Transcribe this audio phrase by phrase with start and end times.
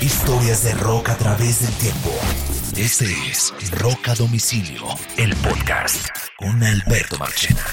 [0.00, 2.10] Historias de rock a través del tiempo.
[2.76, 4.84] Este es Rock a Domicilio,
[5.16, 7.64] el podcast con Alberto Marchena.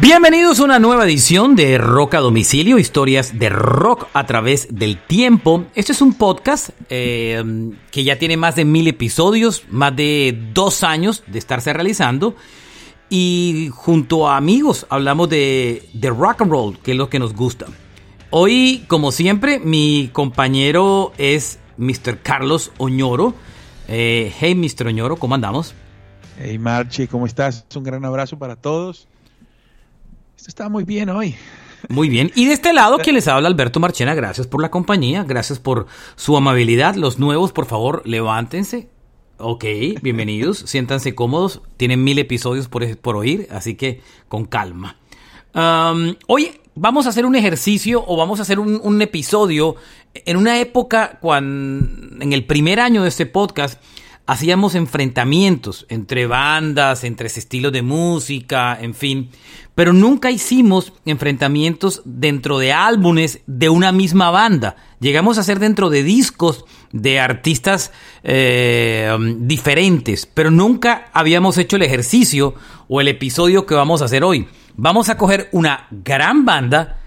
[0.00, 4.98] Bienvenidos a una nueva edición de Rock a Domicilio, historias de rock a través del
[4.98, 5.64] tiempo.
[5.76, 7.40] Este es un podcast eh,
[7.92, 12.34] que ya tiene más de mil episodios, más de dos años de estarse realizando.
[13.08, 17.32] Y junto a amigos hablamos de, de rock and roll, que es lo que nos
[17.32, 17.66] gusta.
[18.30, 22.18] Hoy, como siempre, mi compañero es Mr.
[22.22, 23.34] Carlos Oñoro.
[23.86, 24.88] Eh, hey, Mr.
[24.88, 25.74] Oñoro, ¿cómo andamos?
[26.36, 27.64] Hey, Marchi, ¿cómo estás?
[27.76, 29.06] Un gran abrazo para todos.
[30.36, 31.36] Esto está muy bien hoy.
[31.88, 32.32] Muy bien.
[32.34, 35.86] Y de este lado, quien les habla, Alberto Marchena, gracias por la compañía, gracias por
[36.16, 36.96] su amabilidad.
[36.96, 38.88] Los nuevos, por favor, levántense.
[39.38, 39.64] Ok,
[40.02, 41.62] bienvenidos, siéntanse cómodos.
[41.76, 44.96] Tienen mil episodios por, por oír, así que con calma.
[45.54, 49.76] Um, hoy vamos a hacer un ejercicio o vamos a hacer un, episodio
[50.14, 53.80] en una época cuando, en el primer año de este podcast,
[54.26, 59.30] hacíamos enfrentamientos entre bandas, entre estilos de música, en fin,
[59.74, 64.76] pero nunca hicimos enfrentamientos dentro de álbumes de una misma banda.
[65.00, 71.82] Llegamos a hacer dentro de discos de artistas eh, diferentes, pero nunca habíamos hecho el
[71.82, 72.54] ejercicio
[72.88, 74.46] o el episodio que vamos a hacer hoy.
[74.76, 77.00] Vamos a coger una gran banda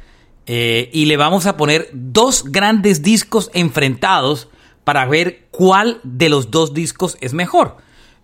[0.46, 4.50] eh, y le vamos a poner dos grandes discos enfrentados
[4.84, 7.78] para ver cuál de los dos discos es mejor.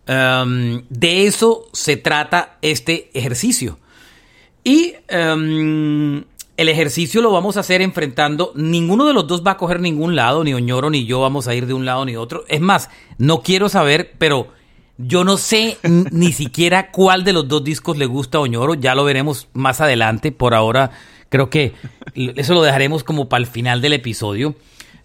[0.08, 3.78] Um, de eso se trata este ejercicio.
[4.64, 6.24] Y um,
[6.58, 8.52] el ejercicio lo vamos a hacer enfrentando.
[8.56, 11.54] Ninguno de los dos va a coger ningún lado, ni Oñoro ni yo vamos a
[11.54, 12.46] ir de un lado ni otro.
[12.48, 14.48] Es más, no quiero saber, pero
[14.98, 18.76] yo no sé ni siquiera cuál de los dos discos le gusta a Oñoro.
[18.76, 20.32] Ya lo veremos más adelante.
[20.32, 20.92] Por ahora,
[21.30, 21.74] creo que
[22.16, 24.56] eso lo dejaremos como para el final del episodio.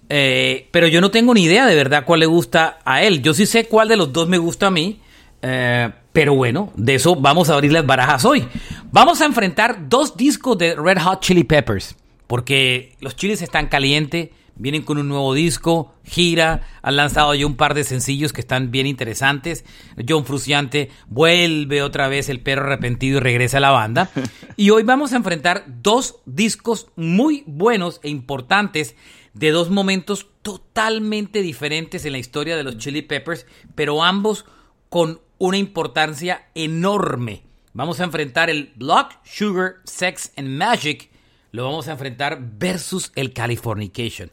[0.08, 3.22] Eh, pero yo no tengo ni idea de verdad cuál le gusta a él.
[3.22, 5.00] Yo sí sé cuál de los dos me gusta a mí.
[5.42, 8.46] Eh, pero bueno, de eso vamos a abrir las barajas hoy.
[8.92, 11.96] Vamos a enfrentar dos discos de Red Hot Chili Peppers.
[12.26, 14.30] Porque los chiles están calientes.
[14.60, 18.70] Vienen con un nuevo disco, gira, han lanzado ya un par de sencillos que están
[18.70, 19.64] bien interesantes.
[20.06, 24.10] John Fruciante vuelve otra vez el perro arrepentido y regresa a la banda.
[24.58, 28.94] Y hoy vamos a enfrentar dos discos muy buenos e importantes
[29.32, 34.44] de dos momentos totalmente diferentes en la historia de los Chili Peppers, pero ambos
[34.90, 37.44] con una importancia enorme.
[37.72, 41.08] Vamos a enfrentar el Block, Sugar, Sex and Magic.
[41.52, 44.30] Lo vamos a enfrentar versus el Californication.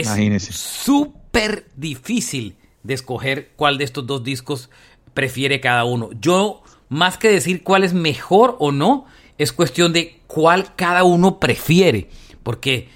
[0.00, 4.70] Es súper difícil de escoger cuál de estos dos discos
[5.14, 6.10] prefiere cada uno.
[6.20, 9.06] Yo, más que decir cuál es mejor o no,
[9.38, 12.08] es cuestión de cuál cada uno prefiere.
[12.42, 12.88] Porque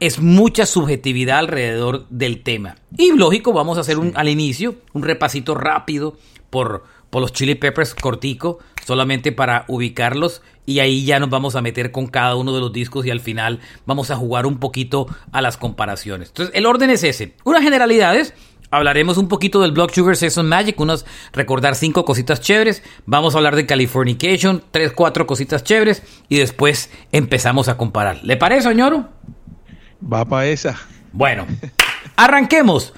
[0.00, 2.76] es mucha subjetividad alrededor del tema.
[2.96, 6.16] Y lógico, vamos a hacer un, al inicio un repasito rápido
[6.50, 10.42] por, por los Chili Peppers cortico, solamente para ubicarlos.
[10.64, 13.20] Y ahí ya nos vamos a meter con cada uno de los discos y al
[13.20, 16.28] final vamos a jugar un poquito a las comparaciones.
[16.28, 17.34] Entonces, el orden es ese.
[17.44, 18.32] Unas generalidades.
[18.70, 22.82] Hablaremos un poquito del Block Sugar Season Magic, unos recordar cinco cositas chéveres.
[23.06, 28.22] Vamos a hablar de Californication, tres, cuatro cositas chéveres y después empezamos a comparar.
[28.24, 29.08] ¿Le parece, señor?
[30.12, 30.76] Va para esa.
[31.12, 31.46] Bueno,
[32.16, 32.92] arranquemos.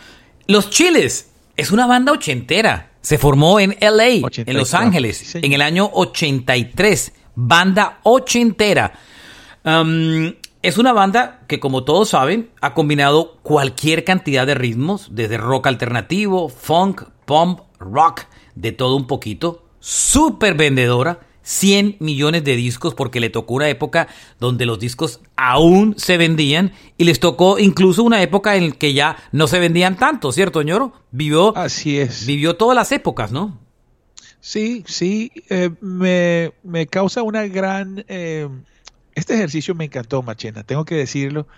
[0.47, 2.93] Los Chiles es una banda ochentera.
[3.09, 7.15] Se formó en LA, en Los Ángeles, en el año 83.
[7.37, 8.93] Banda ochentera.
[9.65, 15.39] Um, es una banda que, como todos saben, ha combinado cualquier cantidad de ritmos, desde
[15.39, 18.25] rock alternativo, funk, pop, rock,
[18.55, 19.65] de todo un poquito.
[19.81, 24.07] Súper vendedora 100 millones de discos porque le tocó una época
[24.39, 29.17] donde los discos aún se vendían y les tocó incluso una época en que ya
[29.33, 30.93] no se vendían tanto, ¿cierto, ñoro?
[31.11, 32.27] Vivió, Así es.
[32.27, 33.59] Vivió todas las épocas, ¿no?
[34.41, 38.05] Sí, sí, eh, me, me, causa una gran...
[38.09, 38.47] Eh,
[39.15, 41.49] este ejercicio me encantó, Machena, tengo que decirlo.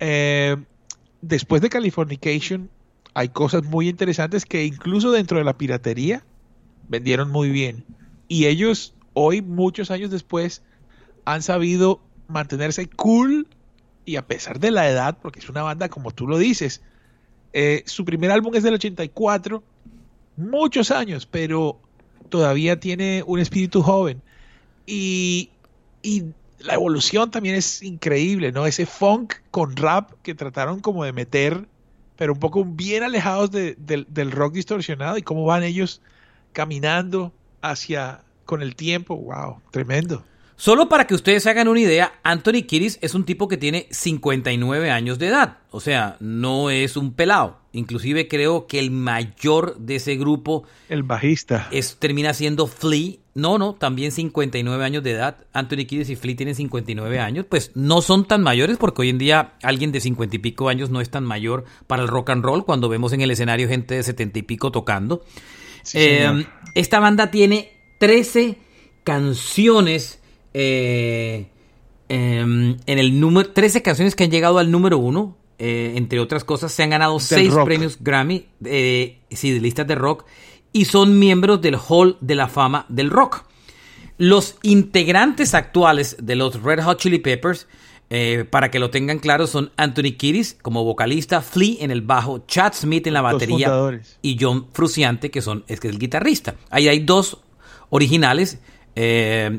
[0.00, 0.56] Eh,
[1.20, 2.70] después de Californication
[3.12, 6.24] hay cosas muy interesantes que incluso dentro de la piratería
[6.88, 7.84] vendieron muy bien.
[8.26, 10.62] Y ellos hoy, muchos años después,
[11.24, 13.46] han sabido mantenerse cool
[14.04, 16.82] y a pesar de la edad, porque es una banda como tú lo dices,
[17.52, 19.62] eh, su primer álbum es del 84,
[20.36, 21.78] muchos años, pero
[22.28, 24.20] todavía tiene un espíritu joven.
[24.86, 25.50] Y,
[26.58, 28.66] la evolución también es increíble, ¿no?
[28.66, 31.66] Ese funk con rap que trataron como de meter,
[32.16, 36.00] pero un poco bien alejados de, del rock distorsionado y cómo van ellos
[36.52, 40.24] caminando hacia, con el tiempo, wow, tremendo.
[40.56, 43.88] Solo para que ustedes se hagan una idea, Anthony Kiris es un tipo que tiene
[43.90, 45.58] 59 años de edad.
[45.70, 47.58] O sea, no es un pelado.
[47.72, 50.62] Inclusive creo que el mayor de ese grupo...
[50.88, 51.66] El bajista.
[51.72, 53.14] Es, termina siendo Flea.
[53.34, 55.38] No, no, también 59 años de edad.
[55.52, 57.46] Anthony Kiris y Flea tienen 59 años.
[57.48, 60.88] Pues no son tan mayores porque hoy en día alguien de 50 y pico años
[60.88, 63.96] no es tan mayor para el rock and roll cuando vemos en el escenario gente
[63.96, 65.24] de 70 y pico tocando.
[65.94, 67.73] Eh, esta banda tiene
[68.06, 68.58] 13
[69.02, 70.20] canciones
[70.52, 71.46] eh,
[72.08, 75.36] em, en el número 13 canciones que han llegado al número uno.
[75.58, 79.94] Eh, entre otras cosas, se han ganado 6 premios Grammy, eh, sí, de listas de
[79.94, 80.24] rock,
[80.72, 83.44] y son miembros del Hall de la Fama del Rock.
[84.18, 87.68] Los integrantes actuales de los Red Hot Chili Peppers,
[88.50, 92.74] para que lo tengan claro, son Anthony Kiris como vocalista, Flea en el bajo, Chad
[92.74, 96.54] Smith en la batería y John Fruciante, que, son, es, que es el guitarrista.
[96.70, 97.43] Ahí hay dos
[97.94, 98.58] originales,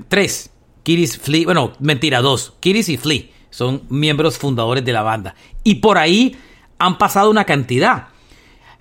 [0.08, 0.52] tres
[0.86, 2.54] Kiris Flea, bueno, mentira, dos.
[2.60, 5.34] Kiris y Flea son miembros fundadores de la banda.
[5.64, 6.38] Y por ahí
[6.78, 8.10] han pasado una cantidad.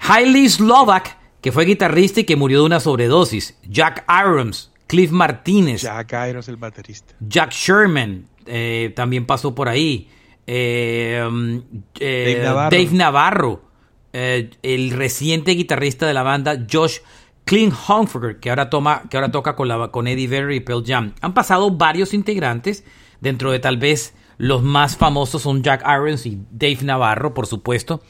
[0.01, 3.59] Hailey Slovak, que fue guitarrista y que murió de una sobredosis.
[3.67, 5.81] Jack Irons, Cliff Martínez.
[5.81, 7.15] Jack Irons, el baterista.
[7.21, 10.11] Jack Sherman, eh, también pasó por ahí.
[10.47, 11.63] Eh, um,
[12.01, 13.63] eh, Dave Navarro,
[14.13, 16.99] el reciente guitarrista de la banda Josh
[17.45, 20.85] Clint Humphreys, que ahora, toma, que ahora toca con, la, con Eddie Vedder y Pearl
[20.87, 21.15] Jam.
[21.21, 22.85] Han pasado varios integrantes,
[23.21, 28.03] dentro de tal vez los más famosos son Jack Irons y Dave Navarro, por supuesto.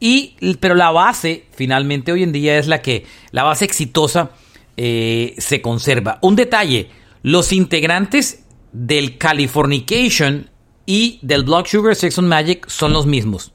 [0.00, 4.30] Y, pero la base, finalmente, hoy en día es la que, la base exitosa
[4.76, 6.18] eh, se conserva.
[6.22, 6.88] Un detalle,
[7.22, 10.48] los integrantes del Californication
[10.86, 13.52] y del Block Sugar Sex and Magic son los mismos.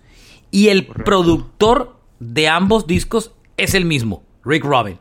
[0.51, 4.99] Y el productor de ambos discos es el mismo, Rick Robin.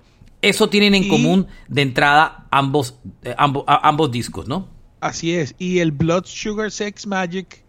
[0.48, 4.68] Eso tienen en común de entrada ambos, eh, ambos, discos, ¿no?
[5.00, 5.54] Así es.
[5.58, 7.64] Y el Blood Sugar Sex Magic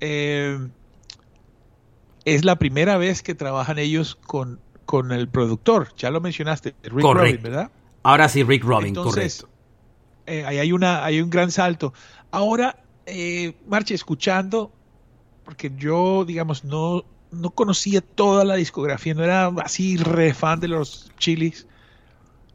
[0.00, 0.58] eh,
[2.24, 5.88] es la primera vez que trabajan ellos con, con el productor.
[5.96, 7.70] Ya lo mencionaste, Rick Robin, ¿verdad?
[8.02, 9.54] Ahora sí, Rick Robin, Entonces, correcto.
[10.26, 11.92] Eh, ahí hay, una, hay un gran salto.
[12.30, 12.82] Ahora,
[13.66, 14.72] Marche, escuchando,
[15.44, 20.68] porque yo, digamos, no, no conocía toda la discografía, no era así re fan de
[20.68, 21.66] los chilis.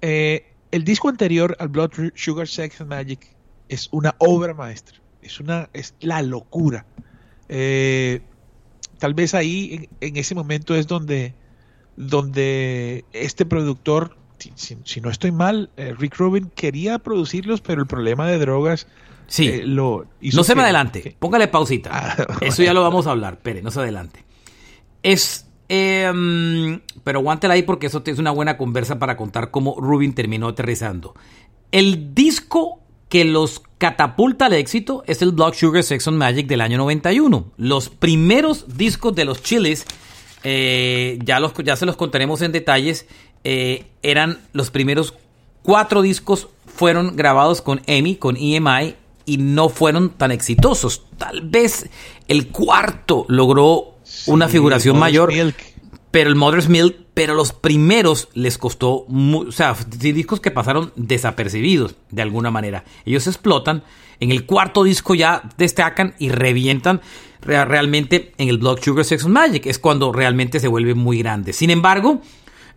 [0.02, 3.36] Eh, el disco anterior al Blood Sugar Sex and Magic
[3.68, 4.98] es una obra maestra.
[5.22, 6.86] Es una es la locura.
[7.48, 8.22] Eh,
[9.00, 11.34] tal vez ahí en, ese momento es donde
[11.96, 14.16] donde este productor
[14.56, 18.88] si, no estoy mal eh, Rick Rubin quería producirlos pero el problema de drogas
[19.28, 23.40] sí lo no se me adelante póngale pausita ah, eso ya lo vamos a hablar
[23.40, 24.24] Pere no se adelante
[25.04, 30.14] es Em, pero aguántela ahí porque eso es una buena conversa para contar cómo Rubin
[30.14, 31.14] terminó aterrizando.
[31.72, 36.62] El disco que los catapulta al éxito es el Block Sugar Sex on Magic del
[36.62, 37.52] año 91.
[37.58, 39.86] Los primeros discos de los Chiles,
[40.44, 43.08] eh, ya, los, ya se los contaremos en detalles,
[43.44, 45.14] eh, eran los primeros
[45.62, 48.96] cuatro discos fueron grabados con EMI, con EMI,
[49.26, 51.04] y no fueron tan exitosos.
[51.18, 51.90] Tal vez
[52.28, 53.89] el cuarto logró
[54.28, 55.32] una figuración mayor.
[56.12, 61.96] Pero el Mother's Milk, pero los primeros les costó, o sea, discos que pasaron desapercibidos
[62.10, 62.84] de alguna manera.
[63.06, 63.84] Ellos explotan,
[64.20, 67.02] en el cuarto disco ya destacan y revientan
[67.42, 69.68] realmente en el Blood Sugar Sex and Magic.
[69.68, 71.54] Es cuando realmente se vuelve muy grande.
[71.54, 72.22] Sin embargo,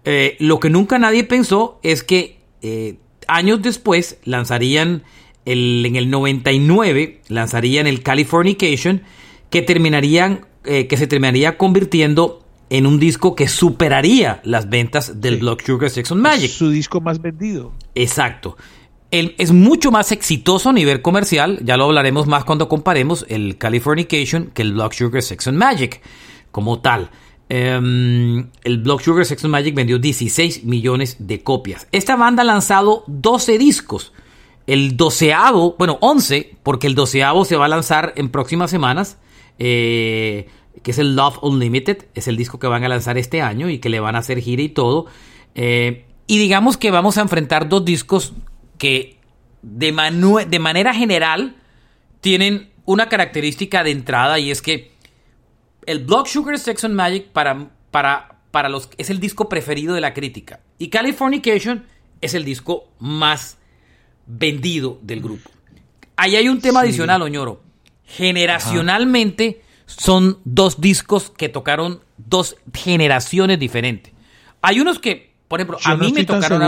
[0.05, 2.97] eh, lo que nunca nadie pensó es que eh,
[3.29, 5.05] años después lanzarían
[5.45, 9.03] el, en el 99, lanzarían el Californication,
[9.51, 15.39] que terminarían eh, que se terminaría convirtiendo en un disco que superaría las ventas del
[15.39, 16.51] Block Sugar Sex Magic.
[16.51, 17.73] su disco más vendido.
[17.95, 18.57] Exacto.
[19.11, 24.51] es mucho más exitoso a nivel comercial, ya lo hablaremos más cuando comparemos el Californication
[24.55, 26.01] que el Block Sugar Sex and Magic
[26.51, 27.11] como tal.
[27.55, 31.87] Em, el Block Sugar Sex and Magic vendió 16 millones de copias.
[31.93, 34.15] Esta banda ha lanzado 12 discos.
[34.67, 39.19] El doceavo, bueno, 11, porque el doceavo se va a lanzar en próximas semanas.
[39.65, 40.49] Eh,
[40.83, 43.79] que es el Love Unlimited, es el disco que van a lanzar este año y
[43.79, 45.07] que le van a hacer gira y todo.
[45.55, 48.33] Eh, y digamos que vamos a enfrentar dos discos
[48.77, 49.19] que
[49.63, 49.93] de,
[50.49, 51.55] de manera general
[52.21, 54.91] tienen una característica de entrada y es que
[55.87, 60.01] el Block Sugar Sex and Magic para, para, para los, es el disco preferido de
[60.01, 61.87] la crítica y Californication
[62.21, 63.59] es el disco más
[64.27, 65.49] vendido del grupo.
[66.17, 67.72] Ahí hay un tema adicional, Oñoro
[68.17, 74.13] generacionalmente son dos discos que tocaron dos generaciones diferentes.
[74.61, 76.63] Hay unos que, por ejemplo, a mí me tocaron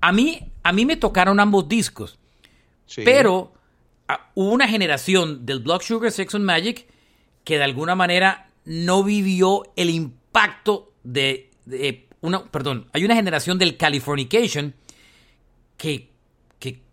[0.00, 2.18] a mí a mí me tocaron ambos discos.
[2.96, 3.54] Pero
[4.08, 6.86] ah, hubo una generación del Blood Sugar Sex and Magic
[7.42, 13.58] que de alguna manera no vivió el impacto de, de una, perdón, hay una generación
[13.58, 14.74] del Californication
[15.76, 16.13] que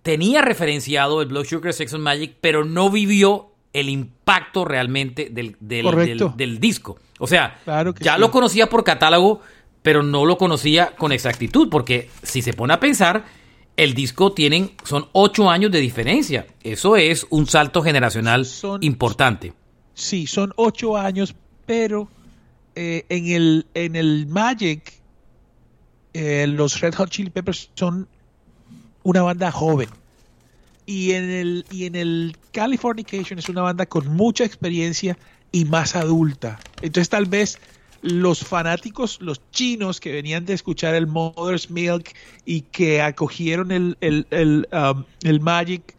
[0.02, 5.56] tenía referenciado el Blood Sugar Sex and Magic, pero no vivió el impacto realmente del,
[5.60, 6.98] del, del, del disco.
[7.20, 8.20] O sea, Claro ya sí.
[8.20, 9.42] lo conocía por catálogo,
[9.82, 13.26] pero no lo conocía con exactitud, porque si se pone a pensar,
[13.78, 16.46] el disco tienen, son ocho años de diferencia.
[16.64, 19.54] Eso es un salto generacional Son- importante.
[19.94, 22.10] Sí, son ocho años, pero
[22.76, 24.94] eh, en, el, en el Magic,
[26.14, 28.08] eh, los Red Hot Chili Peppers son
[29.04, 29.90] una banda joven.
[30.86, 35.18] Y en el, y en el Californication es una banda con mucha experiencia
[35.52, 36.60] y más adulta.
[36.82, 37.60] Entonces tal vez
[38.02, 42.14] los fanáticos, los chinos que venían de escuchar el Mother's Milk
[42.46, 45.96] y que acogieron el, el, el, um, el Magic,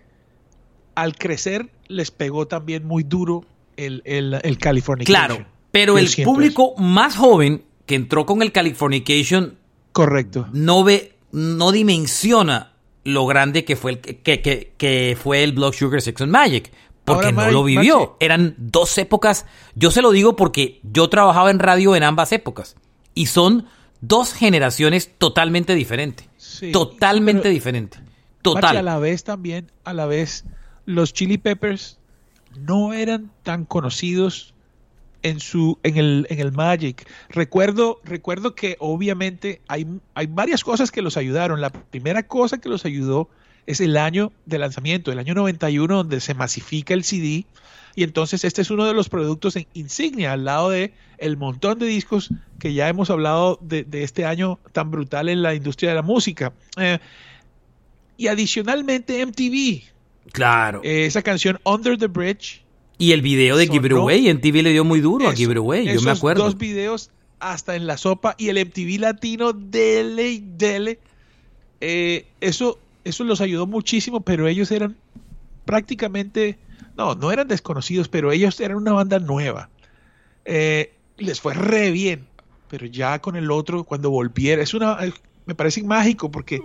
[0.94, 3.44] al crecer les pegó también muy duro
[3.76, 5.26] el, el, el Californication.
[5.26, 9.59] Claro, pero el público más joven que entró con el Californication.
[9.92, 10.49] Correcto.
[10.52, 12.72] no ve, no dimensiona
[13.04, 16.73] lo grande que fue el, que, que- que fue el Blood Sugar Sex and Magic.
[17.04, 18.16] Porque Ahora, no lo vivió.
[18.21, 19.44] Eran dos épocas.
[19.75, 22.76] Yo se lo digo porque yo trabajaba en radio en ambas épocas.
[23.12, 23.66] Y son
[24.00, 26.28] dos generaciones totalmente diferentes.
[26.37, 28.00] Sí, totalmente diferentes.
[28.00, 28.85] Machi, a Total.
[28.85, 30.44] la vez también, a la vez,
[30.85, 31.99] los Chili Peppers
[32.56, 34.54] no eran tan conocidos
[35.23, 37.09] en su en el, en el Magic.
[37.29, 41.61] Recuerdo, recuerdo que obviamente hay, hay varias cosas que los ayudaron.
[41.61, 43.29] La primera cosa que los ayudó
[43.67, 47.47] es el año de lanzamiento, el año 91, donde se masifica el CD.
[47.95, 51.79] Y entonces este es uno de los productos en insignia al lado de el montón
[51.79, 55.91] de discos que ya hemos hablado de, de este año tan brutal en la industria
[55.91, 56.52] de la música.
[56.79, 56.99] Eh,
[58.17, 59.83] y adicionalmente MTV,
[60.33, 60.81] Claro.
[60.85, 62.62] eh, esa canción Under the Bridge.
[63.02, 65.28] Y el video de sonó- Give It Away en TV le dio muy duro a
[65.30, 65.85] eso- Give It Away.
[65.87, 66.44] Yo esos me acuerdo.
[66.44, 70.99] dos videos hasta en la sopa y el MTV latino, dele y dele.
[71.80, 74.97] Eh, eso, eso los ayudó muchísimo, pero ellos eran
[75.64, 76.59] prácticamente,
[76.97, 79.68] no, no eran desconocidos, pero ellos eran una banda nueva.
[80.44, 82.26] Eh, les fue re bien,
[82.68, 85.12] pero ya con el otro, cuando volviera, es una, eh,
[85.47, 86.61] me parece mágico porque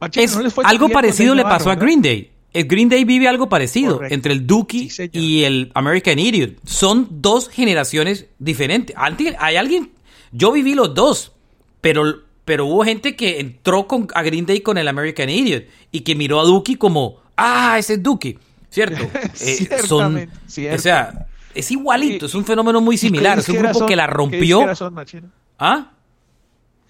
[0.00, 2.30] Machete, Es no les fue tan algo parecido le pasó a Green Day.
[2.52, 4.14] El Green Day vive algo parecido Correcto.
[4.14, 6.56] entre el Dookie Sí, y el American Idiot.
[6.64, 8.96] Son dos generaciones diferentes.
[8.98, 9.90] Antes- Hay alguien,
[10.32, 11.32] yo viví los dos,
[11.80, 16.00] pero, pero hubo gente que entró con, a Green Day con el American Idiot y
[16.00, 18.38] que miró a Dookie como, ah, ese es Dookie,
[18.70, 19.02] ¿cierto?
[19.24, 20.76] Eh, son, Ciertamente, cierto.
[20.76, 23.38] o sea, es igualito, Y- es un fenómeno muy ¿Y qué similar.
[23.38, 23.88] Es un grupo son?
[23.88, 24.74] que la ¿Qué rompió.
[24.74, 25.28] son, Machino?
[25.58, 25.92] ¿Ah?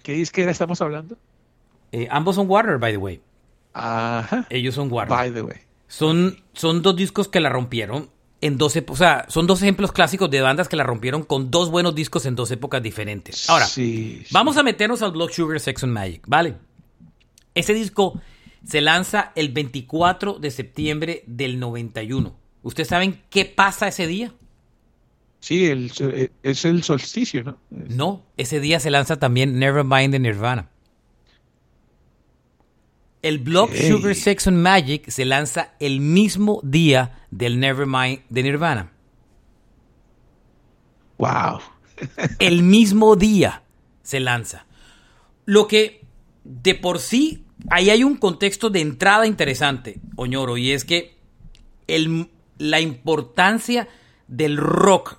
[0.03, 1.17] ¿Qué disquera estamos hablando?
[1.91, 3.19] Eh, ambos son Warner, by the way.
[3.73, 4.47] Ajá.
[4.49, 5.15] Ellos son Warner.
[5.17, 5.57] By the way.
[5.87, 8.09] Son, son dos discos que la rompieron
[8.41, 8.99] en dos épocas.
[9.01, 12.25] O sea, son dos ejemplos clásicos de bandas que la rompieron con dos buenos discos
[12.25, 13.49] en dos épocas diferentes.
[13.49, 14.29] Ahora, Sí, sí.
[14.31, 16.55] vamos a meternos al Blood Sugar Sex and Magic, ¿vale?
[17.55, 18.21] Ese disco
[18.65, 22.35] se lanza el 24 de septiembre del 91.
[22.61, 24.33] ¿Ustedes saben qué pasa ese día?
[25.39, 25.91] Sí, el-
[26.43, 27.57] es el solsticio, ¿no?
[27.69, 30.69] No, ese día se lanza también Nevermind de Nirvana.
[33.21, 33.73] El Ok.
[33.75, 38.91] Sugar Sex and Magic se lanza el mismo día del Nevermind de Nirvana.
[41.17, 41.59] Wow.
[42.39, 43.63] el mismo día
[44.03, 44.65] se lanza.
[45.45, 46.05] Lo que
[46.43, 51.17] de por sí, ahí hay un contexto de entrada interesante, Oñoro, y es que
[51.87, 53.87] el- la importancia
[54.27, 55.17] del rock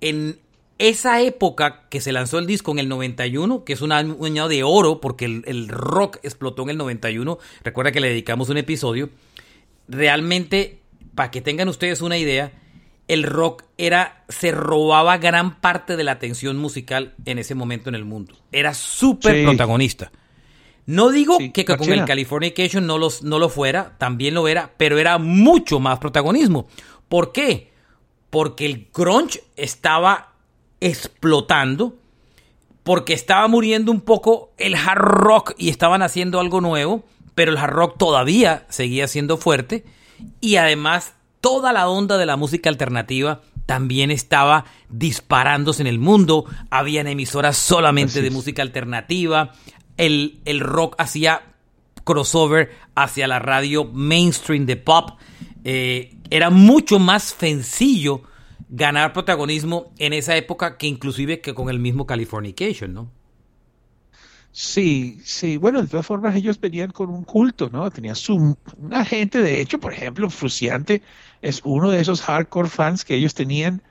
[0.00, 0.38] en
[0.80, 4.62] esa época que se lanzó el disco en el 91, que es un año, de
[4.64, 9.10] oro, porque el, el rock explotó en el 91, recuerda que le dedicamos un episodio,
[9.88, 10.78] realmente,
[11.14, 12.52] para que tengan ustedes una idea,
[13.08, 17.94] el rock era, se robaba gran parte de la atención musical en ese momento en
[17.96, 18.34] el mundo.
[18.52, 19.44] Era súper Sí.
[19.44, 20.12] protagonista.
[20.86, 22.04] No digo Sí, que, que con el.
[22.04, 26.68] Californication no, los, no lo fuera, también lo era, pero era mucho más protagonismo.
[27.08, 27.70] ¿Por qué?
[28.30, 30.29] Porque el grunge estaba
[30.80, 31.96] explotando,
[32.82, 37.58] porque estaba muriendo un poco el hard rock y estaban haciendo algo nuevo, pero el
[37.58, 39.84] hard rock todavía seguía siendo fuerte
[40.40, 46.44] y además toda la onda de la música alternativa también estaba disparándose en el mundo,
[46.70, 49.52] habían emisoras solamente de música alternativa,
[49.96, 51.42] el, el rock hacía
[52.04, 55.10] crossover hacia la radio mainstream de pop,
[55.62, 58.22] eh, era mucho más sencillo
[58.70, 63.10] ganar protagonismo en esa época que inclusive que con el mismo Californication, ¿no?
[64.52, 65.56] Sí, sí.
[65.56, 67.90] Bueno, de todas formas ellos venían con un culto, ¿no?
[67.90, 71.02] Tenía su una gente, de hecho, por ejemplo, Fruciante
[71.42, 73.82] es uno de esos hardcore fans que ellos tenían,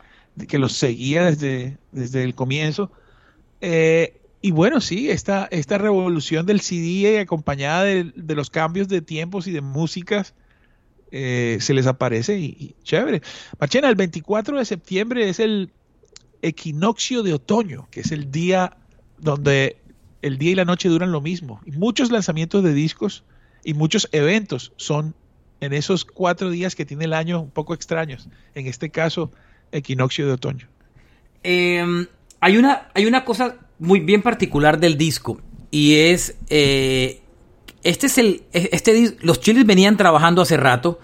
[0.48, 2.92] que los seguía desde, desde el comienzo.
[3.62, 9.48] Eh, y bueno, sí, esta, esta revolución del CD acompañada de, los cambios de tiempos
[9.48, 10.34] y de músicas
[11.12, 13.22] eh, se les aparece y, chévere.
[13.60, 15.72] Machena, el 24 de septiembre es el
[16.42, 18.78] equinoccio de otoño, que es el día
[19.18, 19.78] donde
[20.22, 21.62] el día y la noche duran lo mismo.
[21.66, 23.24] Y muchos lanzamientos de discos
[23.64, 25.16] y muchos eventos son
[25.62, 28.30] en esos cuatro días que tiene el año un poco extraños.
[28.56, 29.32] En este caso,
[29.72, 30.68] equinoccio de otoño.
[31.44, 32.08] Eh,
[32.40, 36.38] hay, una, hay una cosa muy bien particular del disco y es...
[36.50, 37.22] Eh,
[37.84, 38.44] este es el...
[38.54, 41.00] Este, los chiles venían trabajando hace rato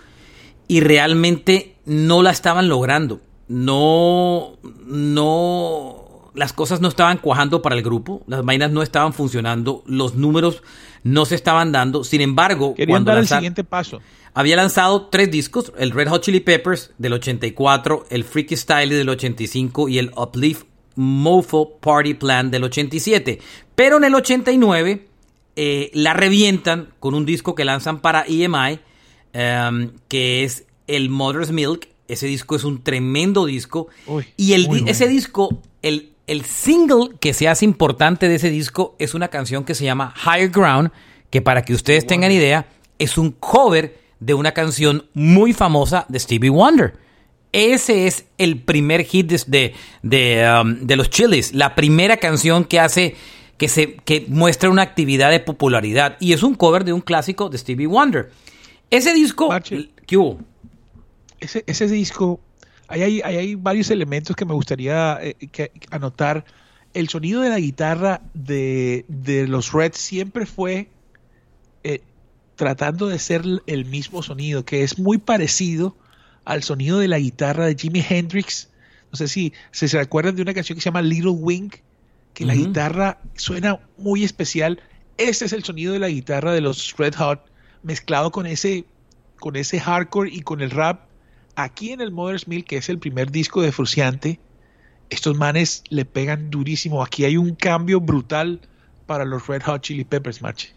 [0.68, 3.22] y realmente no la estaban logrando.
[3.48, 4.58] No...
[4.86, 6.06] No
[6.36, 10.62] las cosas no estaban cuajando para el grupo, las vainas no estaban funcionando, los números
[11.04, 12.04] no se estaban dando.
[12.04, 14.02] Sin embargo, querían dar el siguiente paso.
[14.34, 19.08] Había lanzado tres discos, el Red Hot Chili Peppers del 84, el Freaky Style del
[19.08, 20.66] 85 y el Uplift
[20.96, 23.40] Mofo Party Plan del 87.
[23.76, 25.08] Pero en el 89
[25.56, 28.80] eh, la revientan con un disco que lanzan para EMI,
[29.34, 31.88] em, que es el Mother's Milk.
[32.08, 33.88] Ese disco es un tremendo disco.
[34.38, 39.14] y el, ese disco, el, el single que se hace importante de ese disco es
[39.14, 40.92] una canción que se llama Higher Ground,
[41.30, 42.68] que para que ustedes tengan idea,
[43.00, 46.94] es un cover de una canción muy famosa de Stevie Wonder.
[47.52, 52.80] Ese es el primer hit de, de, um, de los Chilis, la primera canción que
[52.80, 53.16] hace
[53.58, 57.50] que, se, que muestra una actividad de popularidad y es un cover de un clásico
[57.50, 58.32] de Stevie Wonder.
[58.90, 59.50] Ese disco,
[60.06, 60.40] ¿qué hubo?
[61.40, 62.40] Ese, ese disco
[62.88, 65.36] hay, hay, varios elementos que me gustaría eh,
[65.90, 66.46] anotar.
[66.94, 69.06] El sonido de la guitarra de,
[69.48, 70.90] los Reds siempre fue
[71.84, 72.02] eh,
[72.56, 75.98] tratando de ser el mismo sonido, que es muy parecido
[76.46, 78.70] al sonido de la guitarra de Jimi Hendrix.
[79.12, 81.72] No sé si, se acuerdan de una canción que se llama Little Wing,
[82.36, 84.80] que la guitarra suena muy especial.
[85.18, 87.50] Este es el sonido de la guitarra de los Red Hot,
[87.82, 88.86] mezclado con ese,
[89.40, 91.06] con ese hardcore y con el rap
[91.56, 94.40] aquí en el Mother's Milk, que es el primer disco de Fruciante,
[95.10, 97.04] estos manes le pegan durísimo.
[97.04, 98.60] Aquí hay un cambio brutal
[99.06, 100.70] para los Red Hot Chili Peppers, Marche.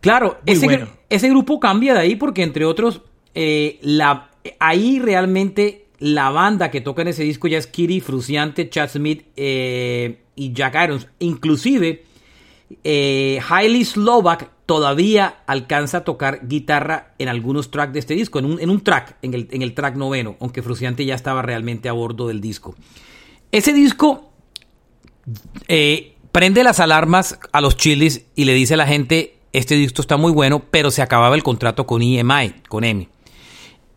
[0.00, 3.02] Claro, ese, ese, grupo cambia de ahí porque, entre otros,
[3.34, 8.68] eh, la, ahí realmente la banda que toca en ese disco ya es Kitty, Fruciante,
[8.68, 11.06] Chad Smith eh, y Jack Irons.
[11.18, 12.04] Inclusive,
[12.84, 18.46] eh, Hailey Slovak todavía alcanza a tocar guitarra en algunos tracks de este disco, en
[18.46, 21.88] un, en un track, en el, en el, track noveno, aunque Fruciante ya estaba realmente
[21.88, 22.74] a bordo del disco.
[23.52, 24.32] Ese disco
[25.68, 30.02] eh, prende las alarmas a los chilis y le dice a la gente, este disco
[30.02, 33.08] está muy bueno, pero se acababa el contrato con EMI, con EMI.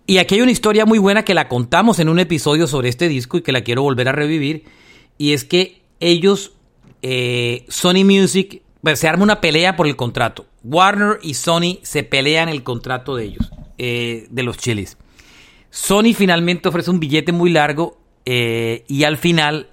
[0.10, 3.08] Y aquí hay una historia muy buena que la contamos en un episodio sobre este
[3.08, 4.64] disco y que la quiero volver a revivir,
[5.20, 6.54] y es que ellos,
[7.04, 10.48] eh, Sony Music, pues, se arma una pelea por el contrato.
[10.64, 14.98] Warner y Sony se pelean el contrato de ellos, eh, de los chilis.
[15.70, 19.70] Sony finalmente ofrece un billete muy largo eh, y al final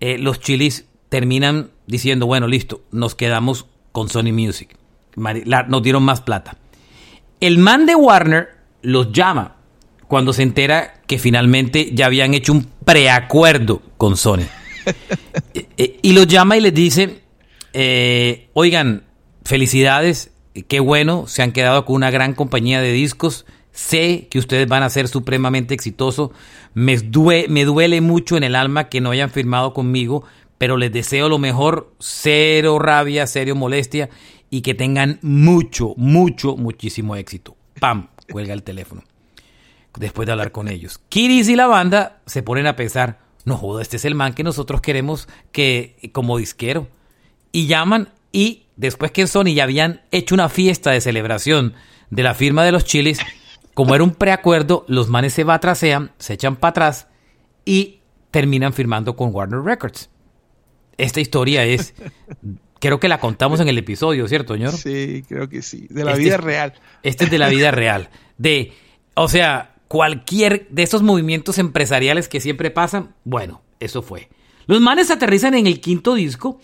[0.00, 4.78] los chilis terminan diciendo, bueno, listo, nos quedamos con Sony Music.
[5.14, 6.56] nos dieron más plata.
[7.40, 8.48] El man de Warner
[8.80, 9.56] los llama
[10.08, 14.46] cuando se entera que finalmente ya habían hecho un preacuerdo con Sony.
[15.76, 17.20] y los llama y les dice,
[18.54, 19.04] oigan,
[19.48, 20.30] Felicidades,
[20.68, 23.46] qué bueno, se han quedado con una gran compañía de discos.
[23.72, 26.32] Sé que ustedes van a ser supremamente exitosos.
[26.74, 26.98] Me,
[27.48, 30.22] me duele mucho en el alma que no hayan firmado conmigo,
[30.58, 34.10] pero les deseo lo mejor, cero rabia, cero molestia
[34.50, 37.56] y que tengan mucho, mucho, muchísimo éxito.
[37.80, 38.08] ¡Pam!
[38.30, 39.02] Cuelga el teléfono.
[39.98, 41.00] Después de hablar con ellos.
[41.08, 44.44] Kiris y la banda se ponen a pensar, no joda, este es el man que
[44.44, 46.88] nosotros queremos que como disquero.
[47.50, 51.74] Y llaman y después que Sony ya habían hecho una fiesta de celebración
[52.10, 53.18] de la firma de los chiles,
[53.74, 57.08] como era un preacuerdo, los manes se batracean, se echan para atrás
[57.64, 60.10] y terminan firmando con Warner Records.
[60.96, 61.94] Esta historia es,
[62.80, 64.74] creo que la contamos en el episodio, ¿cierto, señor?
[64.74, 66.74] Sí, creo que sí, de la este vida real.
[67.02, 68.10] Este es de la vida real.
[68.36, 68.72] De,
[69.14, 74.28] o sea, cualquier de esos movimientos empresariales que siempre pasan, bueno, eso fue.
[74.66, 76.60] Los manes aterrizan en el quinto disco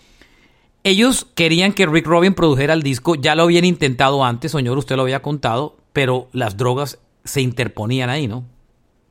[0.84, 4.96] ellos querían que Rick Rubin produjera el disco, ya lo habían intentado antes, señor, usted
[4.96, 8.44] lo había contado, pero las drogas se interponían ahí, ¿no?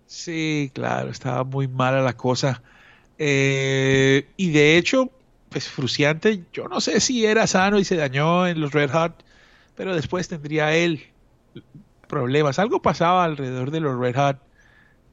[0.05, 2.61] Sí, claro, estaba muy mala la cosa.
[3.17, 5.09] Eh, y de hecho,
[5.49, 9.23] pues Fruciante, yo no sé si era sano y se dañó en los Red Hot,
[9.75, 11.01] pero después tendría él
[12.13, 12.59] problemas.
[12.59, 14.37] Algo pasaba alrededor de los Red Hot.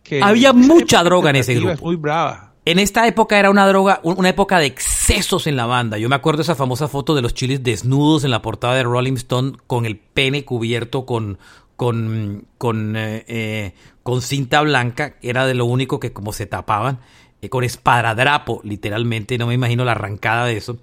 [0.02, 1.84] Que Había mucha droga en ese grupo.
[1.84, 2.54] muy brava.
[2.66, 5.96] En esta época era una droga, una época de excesos en la banda.
[5.98, 9.14] Yo me acuerdo esa famosa foto de los chiles desnudos en la portada de Rolling
[9.14, 11.38] Stone con el pene cubierto con,
[11.76, 15.16] con, con, eh, eh, con cinta blanca.
[15.22, 17.00] Era de lo único que como se tapaban.
[17.40, 19.38] Eh, con esparadrapo, literalmente.
[19.38, 20.76] No me imagino la arrancada de eso.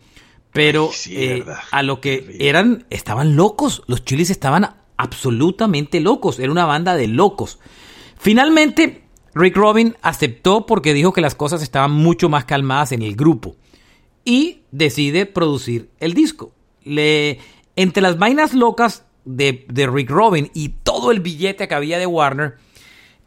[0.52, 0.90] Pero
[1.72, 3.84] a lo que eran, estaban locos.
[3.86, 4.68] Los chiles estaban
[4.98, 6.40] absolutamente locos.
[6.40, 7.60] Era una banda de locos.
[8.18, 13.16] Finalmente, Rick Robin aceptó porque dijo que las cosas estaban mucho más calmadas en el
[13.16, 13.56] grupo.
[14.26, 16.52] Y decide producir el disco.
[16.84, 17.40] Le,
[17.76, 22.56] entre las vainas locas de, Rick Robin y todo el billete que había de Warner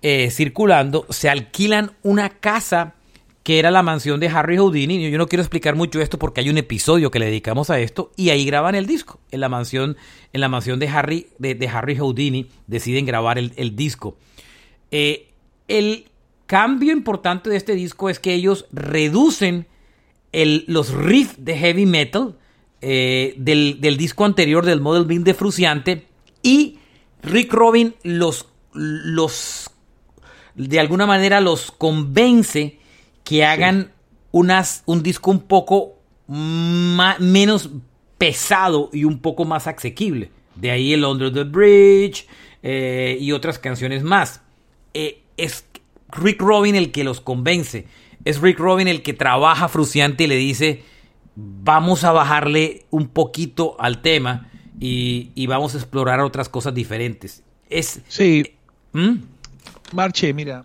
[0.03, 2.95] eh, circulando, se alquilan una casa
[3.43, 5.11] que era la mansión de Harry Houdini.
[5.11, 8.13] Yo no quiero explicar mucho esto porque hay un episodio que le dedicamos a esto
[8.17, 9.21] y ahí graban el disco.
[9.31, 9.97] En la mansión,
[10.33, 14.17] en la mansión de Harry, de, Harry Houdini deciden grabar el, disco.
[14.91, 15.29] Eh,
[15.69, 16.07] el
[16.47, 19.67] cambio importante de este disco es que ellos reducen
[20.33, 22.37] los riffs de heavy metal
[22.83, 26.07] eh, del, disco anterior del Model Beam de Fruciante
[26.43, 26.79] y
[27.23, 29.71] Rick Robin los, los
[30.55, 32.80] de alguna manera los convence
[33.31, 33.93] que hagan
[34.33, 35.95] unas, un disco un poco
[36.27, 37.71] menos
[38.19, 40.33] pesado y un poco más asequible.
[40.57, 42.27] De ahí el Under the Bridge
[42.65, 44.43] eh, y otras canciones más.
[44.95, 45.65] Eh, es
[46.11, 47.87] Rick Robin el que los convence.
[48.25, 50.83] Es Rick Robin el que trabaja fruciante y le dice,
[51.37, 57.45] vamos a bajarle un poquito al tema y, vamos a explorar otras cosas diferentes.
[57.69, 58.57] Es, sí.
[58.93, 59.19] ¿Mm?
[59.93, 60.65] Marche, mira,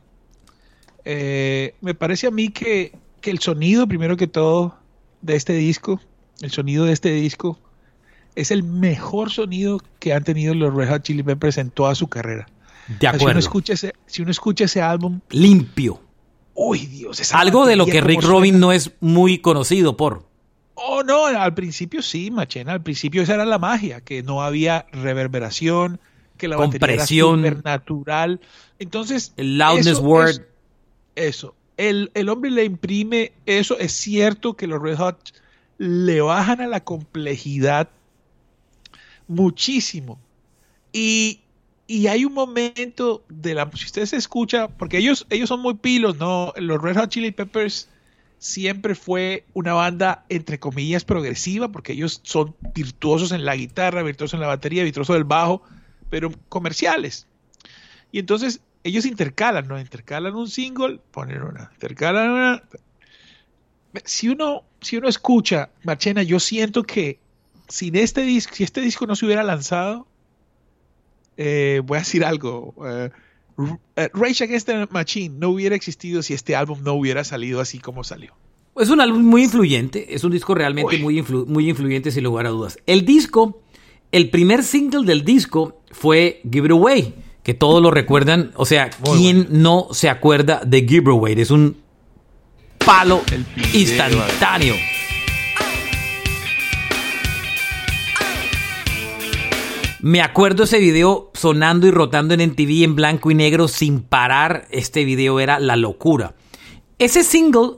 [1.06, 4.78] eh, me parece a mí que, el sonido, primero que todo,
[5.22, 6.00] de este disco,
[6.41, 7.60] el sonido de este disco,
[8.36, 12.08] es el mejor sonido que han tenido los Red Hot Chili Peppers en toda su
[12.08, 12.48] carrera.
[13.00, 13.26] De acuerdo.
[13.28, 15.22] si, uno escucha ese, si uno escucha ese álbum.
[15.30, 16.02] Limpio.
[16.54, 17.34] Uy, Dios.
[17.34, 20.28] Algo de lo que Rick Robin no es muy conocido por.
[20.76, 22.74] Oh, no, al principio sí, Machena.
[22.74, 26.00] Al principio esa era la magia, que no había reverberación,
[26.38, 28.39] que la compresión era natural.
[28.78, 29.34] Entonces.
[29.38, 30.41] El loudness word.
[31.15, 31.56] Eso.
[31.78, 33.78] El, hombre le imprime eso.
[33.80, 35.34] Es cierto que los Red Hot
[35.78, 37.89] le bajan a la complejidad
[39.28, 40.19] muchísimo.
[40.93, 41.41] Y,
[42.08, 43.69] hay un momento de la.
[43.75, 46.54] Si usted se escucha, porque ellos, ellos son muy pilos, ¿no?
[46.58, 47.89] Los Red Hot Chili Peppers
[48.39, 54.36] siempre fue una banda, entre comillas, progresiva, porque ellos son virtuosos en la guitarra, virtuosos
[54.36, 55.62] en la batería, virtuosos del bajo,
[56.10, 57.28] pero comerciales.
[58.12, 59.80] Y entonces ellos intercalan, ¿no?
[59.80, 62.63] Intercalan un single, ponen una, intercalan una.
[64.04, 67.17] Si uno, si uno escucha, Marchena, yo siento que
[67.67, 70.06] sin este disco, si este disco no se hubiera lanzado,
[71.36, 72.76] eh, voy a decir algo.
[72.88, 73.10] Eh,
[73.95, 77.80] eh, Rage Against the Machine no hubiera existido si este álbum no hubiera salido así
[77.80, 78.36] como salió.
[78.80, 82.50] Es un álbum muy influyente, es un disco realmente muy, muy influyente sin lugar a
[82.50, 82.78] dudas.
[82.86, 83.63] El disco,
[84.12, 88.51] el primer single del disco fue Give It Away que todos lo recuerdan.
[88.55, 91.39] O sea, ¿quién no se acuerda de Giveaway?
[91.39, 91.77] Es un
[92.84, 93.21] palo
[93.71, 94.73] instantáneo.
[100.01, 104.67] Me acuerdo ese video sonando y rotando en MTV en blanco y negro sin parar.
[104.71, 106.34] Este video era la locura.
[106.97, 107.73] Ese single,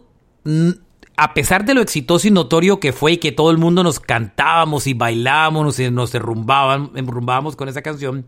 [1.17, 3.99] a pesar de lo exitoso y notorio que fue y que todo el mundo nos
[3.99, 8.27] cantábamos y bailábamos, nos, nos derrumbábamos con esa canción,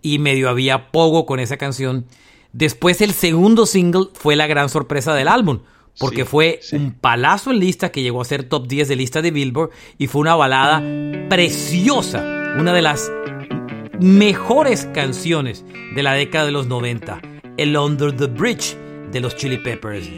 [0.00, 2.06] y medio había poco con esa canción.
[2.54, 5.60] Después el segundo single fue la gran sorpresa del álbum,
[5.98, 9.30] porque fue un palazo en lista que llegó a ser top 10 de lista de
[9.30, 10.82] Billboard y fue una balada
[11.28, 12.20] preciosa,
[12.58, 13.12] una de las
[14.00, 17.20] mejores canciones de la década de los 90,
[17.58, 18.78] el Under the Bridge
[19.12, 20.08] de los Chili Peppers.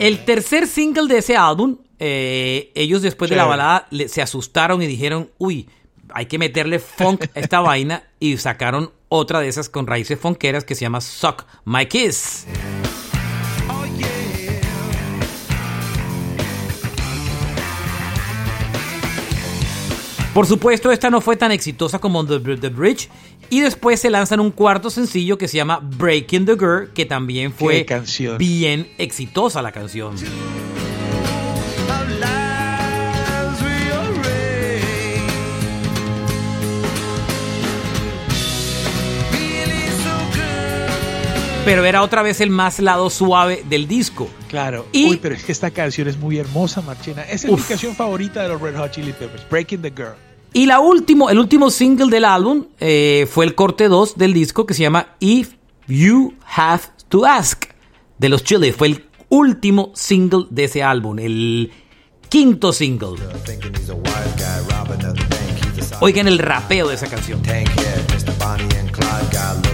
[0.00, 4.86] El tercer single de ese álbum eh, ellos después de la balada se asustaron y
[4.86, 5.68] dijeron, uy,
[6.12, 10.64] hay que meterle funk a esta vaina y sacaron otra de esas con raíces funkeras
[10.64, 12.46] que se llama Suck My Kiss.
[20.34, 23.08] Por supuesto, esta no fue tan exitosa como The, Bridge.
[23.50, 27.52] Y después se lanzan un cuarto sencillo que se llama Breaking the Girl, que también
[27.52, 27.86] fue
[28.36, 30.16] bien exitosa la canción.
[41.64, 44.28] Pero era otra vez el más lado suave del disco.
[44.48, 44.86] Claro.
[44.92, 47.22] Y- Uy, pero es que esta canción es muy hermosa, Marchena.
[47.22, 47.60] Esa es Uf.
[47.60, 50.14] mi canción favorita de los Red Hot Chili Peppers, Breaking the Girl.
[50.52, 54.66] Y la último, el último single del álbum eh, fue el corte 2 del disco
[54.66, 55.54] que se llama If
[55.88, 57.64] You Have to Ask
[58.18, 58.70] de los Chili.
[58.72, 61.72] Fue el último single de ese álbum, el
[62.28, 63.16] quinto single.
[66.00, 67.42] Oigan el rapeo de esa canción.
[67.42, 69.73] tank head,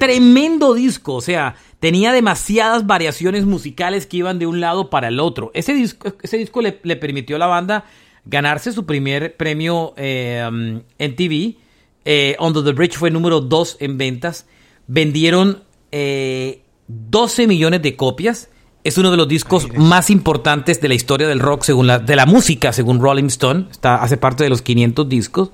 [0.00, 5.20] Tremendo disco, o sea, tenía demasiadas variaciones musicales que iban de un lado para el
[5.20, 5.52] otro.
[5.54, 7.84] Ese disco, ese disco le, le permitió a la banda
[8.24, 11.56] ganarse su primer premio eh, um, en TV.
[12.04, 14.46] Eh, Under the Bridge fue número 2 en ventas.
[14.86, 18.50] Vendieron eh, 12 millones de copias.
[18.82, 22.16] Es uno de los discos más importantes de la historia del rock, según la, de
[22.16, 23.66] la música, según Rolling Stone.
[23.70, 25.50] Está, hace parte de los 500 discos.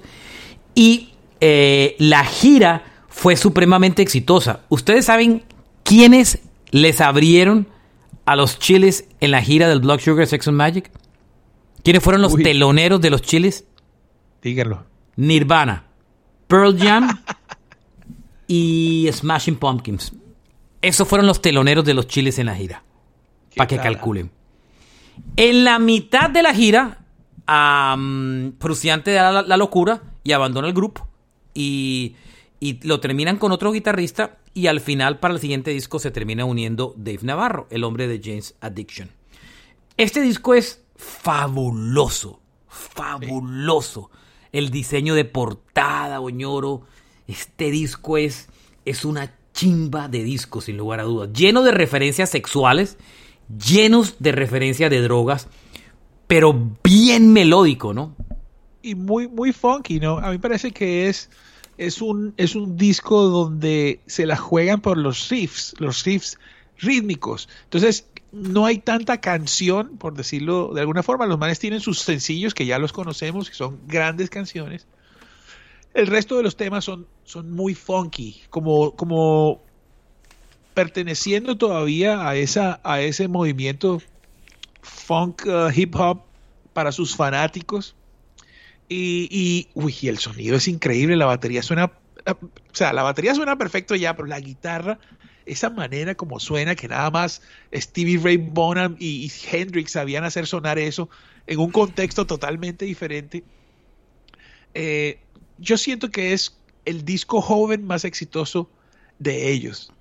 [0.74, 2.84] Y eh, la gira
[3.16, 4.60] fue supremamente exitosa.
[4.68, 5.42] ¿Ustedes saben
[5.84, 6.38] quiénes
[6.70, 7.66] les abrieron
[8.26, 10.90] a los chiles en la gira del Blood Sugar Sex and Magic?
[11.82, 12.42] ¿Quiénes fueron los Uy.
[12.42, 13.64] teloneros de los chiles?
[14.42, 14.84] Díganlo.
[15.16, 15.84] Nirvana,
[16.46, 17.22] Pearl Jam
[18.48, 20.12] y Smashing Pumpkins.
[20.82, 22.82] Esos fueron los teloneros de los chiles en la gira.
[23.48, 24.30] ¿Qué Para que calculen.
[25.36, 26.98] En la mitad de la gira,
[27.46, 31.08] am, Fruciante da la, la locura y abandona el grupo.
[31.54, 32.14] Y,
[32.60, 34.38] y lo terminan con otro guitarrista.
[34.54, 38.20] Y al final, para el siguiente disco, se termina uniendo Dave Navarro, el hombre de
[38.22, 39.10] James Addiction.
[39.96, 44.10] Este disco es fabuloso, fabuloso.
[44.52, 46.82] El diseño de portada, Oñoro.
[47.26, 48.48] Este disco es,
[48.84, 51.32] es una chimba de disco, sin lugar a dudas.
[51.32, 52.96] Lleno de referencias sexuales,
[53.48, 55.48] llenos de referencias de drogas,
[56.26, 58.14] pero bien melódico, ¿no?
[58.86, 60.18] y muy, muy funky, ¿no?
[60.18, 61.28] A mí parece que es,
[61.78, 66.38] es, un, es un disco donde se la juegan por los riffs, los riffs
[66.78, 67.48] rítmicos.
[67.64, 71.26] Entonces, no hay tanta canción, por decirlo de alguna forma.
[71.26, 74.86] Los manes tienen sus sencillos que ya los conocemos, que son grandes canciones.
[75.94, 79.62] El resto de los temas son, son muy funky, como, como
[80.74, 84.02] perteneciendo todavía a, esa, a ese movimiento
[84.82, 86.20] funk uh, hip hop
[86.74, 87.96] para sus fanáticos.
[88.88, 91.86] Y, y, uy, y el sonido es increíble, la batería suena,
[92.26, 92.38] o
[92.72, 94.98] sea, la batería suena perfecto ya, pero la guitarra,
[95.44, 97.42] esa manera como suena, que nada más
[97.74, 101.08] Stevie Ray Bonham y, y Hendrix sabían hacer sonar eso
[101.48, 103.42] en un contexto totalmente diferente.
[104.74, 105.18] Eh,
[105.58, 108.70] yo siento que es el disco joven más exitoso
[109.18, 109.92] de ellos.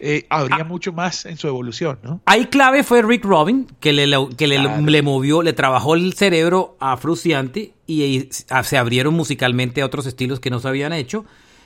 [0.00, 0.64] Eh, habría Ah.
[0.64, 2.20] mucho más en su evolución, ¿no?
[2.24, 4.80] Ahí clave fue Rick Robin, que le, que le, Claro.
[4.86, 8.28] le movió, le trabajó el cerebro a Fruciante y,
[8.62, 11.24] se abrieron musicalmente a otros estilos que no se habían hecho.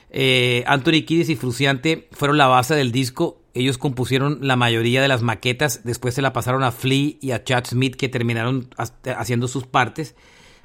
[0.09, 3.41] Eh, Anthony Kiddis y Fruciante fueron la base del disco.
[3.53, 5.81] Ellos compusieron la mayoría de las maquetas.
[5.83, 9.67] Después se la pasaron a Flea y a Chad Smith, que terminaron ha- haciendo sus
[9.67, 10.15] partes.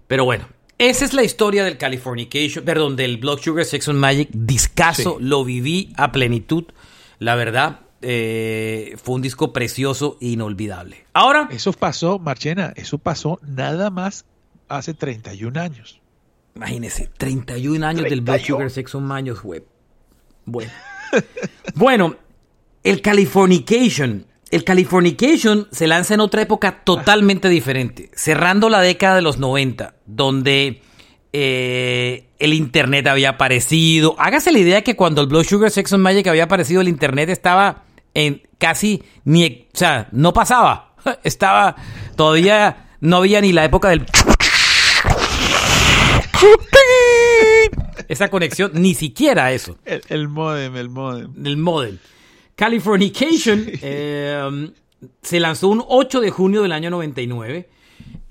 [0.06, 0.46] Pero bueno,
[0.78, 4.28] esa es la historia del Californication, perdón, del Blood Sugar Sex and Magic.
[4.32, 5.24] Discaso, Sí.
[5.24, 6.64] lo viví a plenitud.
[7.18, 11.04] La verdad, eh, fue un disco precioso e inolvidable.
[11.14, 14.24] Ahora, Eso pasó, Marchena, eso pasó nada más
[14.68, 16.00] hace 31 años.
[16.54, 18.58] imagínese, 31 años del Blood 31.
[18.58, 19.62] Sugar Sex and Magic, güey.
[20.44, 20.70] Bueno.
[21.74, 22.16] bueno,
[22.82, 24.26] el Californication.
[24.50, 29.94] El Californication se lanza en otra época totalmente diferente, cerrando la década de los 90,
[30.06, 30.80] donde
[31.34, 34.16] eh, el Internet había aparecido.
[34.18, 37.28] Hágase la idea que cuando el Blood Sugar Sex and Magic había aparecido, el Internet
[37.28, 40.94] estaba en casi ni, o sea, no pasaba.
[41.22, 41.76] Estaba
[42.16, 44.04] todavía no había ni la época del
[48.08, 51.32] esa conexión, ni siquiera eso El, el modem, el modem.
[51.34, 51.98] del model.
[52.54, 54.70] Californication eh,
[55.22, 57.68] se lanzó un 8 de junio del año 99.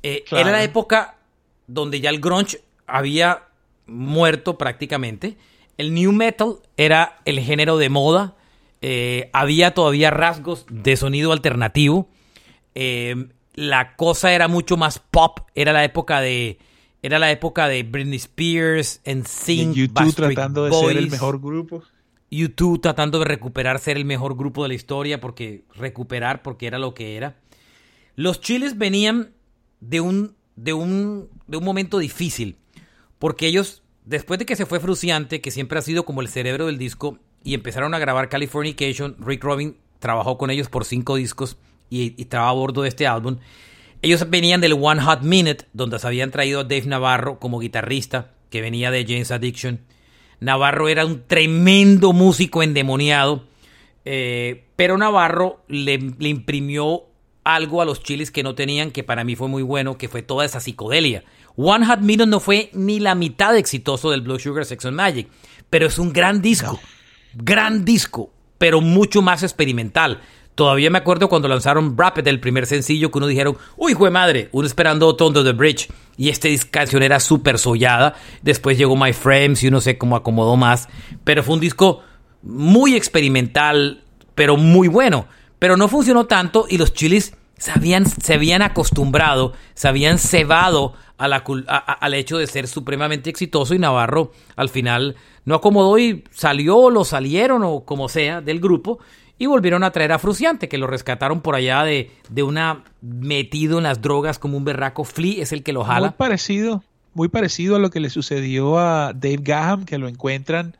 [0.03, 0.41] Eh, Claro.
[0.49, 1.15] Era la época
[1.67, 3.43] donde ya el grunge había
[3.85, 5.37] muerto prácticamente.
[5.77, 8.35] El new metal era el género de moda.
[8.81, 12.09] Eh, había todavía rasgos de sonido alternativo.
[12.75, 15.39] Eh, la cosa era mucho más pop.
[15.55, 16.57] Era la época de
[17.07, 21.11] era la época de Britney Spears, Y NSYNC, YouTube Backstreet tratando de ser el Boys.
[21.11, 21.83] mejor grupo.
[22.29, 26.77] YouTube tratando de recuperar ser el mejor grupo de la historia, porque recuperar porque era
[26.77, 27.37] lo que era.
[28.15, 29.31] Los chiles venían
[29.79, 32.57] de un, de un, de un momento difícil,
[33.19, 36.65] porque ellos, después de que se fue Fruciante, que siempre ha sido como el cerebro
[36.65, 41.57] del disco, y empezaron a grabar Californication, Rick Robin trabajó con ellos por cinco discos
[41.89, 43.37] y, y estaba a bordo de este álbum.
[44.01, 48.31] Ellos venían del One Hot Minute, donde se habían traído a Dave Navarro como guitarrista,
[48.49, 49.81] que venía de James Addiction.
[50.39, 53.45] Navarro era un tremendo músico endemoniado,
[54.05, 57.05] eh, pero Navarro le, le imprimió
[57.43, 60.21] algo a los chiles que no tenían, que para mí fue muy bueno, que fue
[60.21, 61.23] toda esa psicodelia.
[61.55, 65.27] One Hot Minute no fue ni la mitad exitoso del Blood Sugar Sex and Magic,
[65.69, 66.79] pero es un gran disco,
[67.33, 70.21] gran disco, pero mucho más experimental.
[70.57, 74.49] Todavía me acuerdo cuando lanzaron Rapid, el primer sencillo, que uno dijeron, uy, jue madre,
[74.53, 75.87] uno esperando Tondo the Bridge.
[76.17, 78.15] Y esta canción era súper sollada.
[78.41, 80.89] Después llegó My Frames y uno sé cómo acomodó más.
[81.23, 82.01] Pero fue un disco
[82.41, 84.01] muy experimental,
[84.33, 85.27] pero muy bueno.
[85.59, 90.95] Pero no funcionó tanto y los chilis se habían, se habían acostumbrado, se habían cebado
[91.19, 97.05] al hecho de ser supremamente exitoso y Navarro al final no acomodó y salió, lo
[97.05, 98.97] salieron o como sea del grupo
[99.37, 103.77] y volvieron a traer a Fruciante, que lo rescataron por allá de, de una metido
[103.77, 105.03] en las drogas como un berraco.
[105.03, 106.07] Flea es el que lo jala.
[106.07, 110.75] Muy parecido, muy parecido a lo que le sucedió a Dave Gaham, que lo encuentran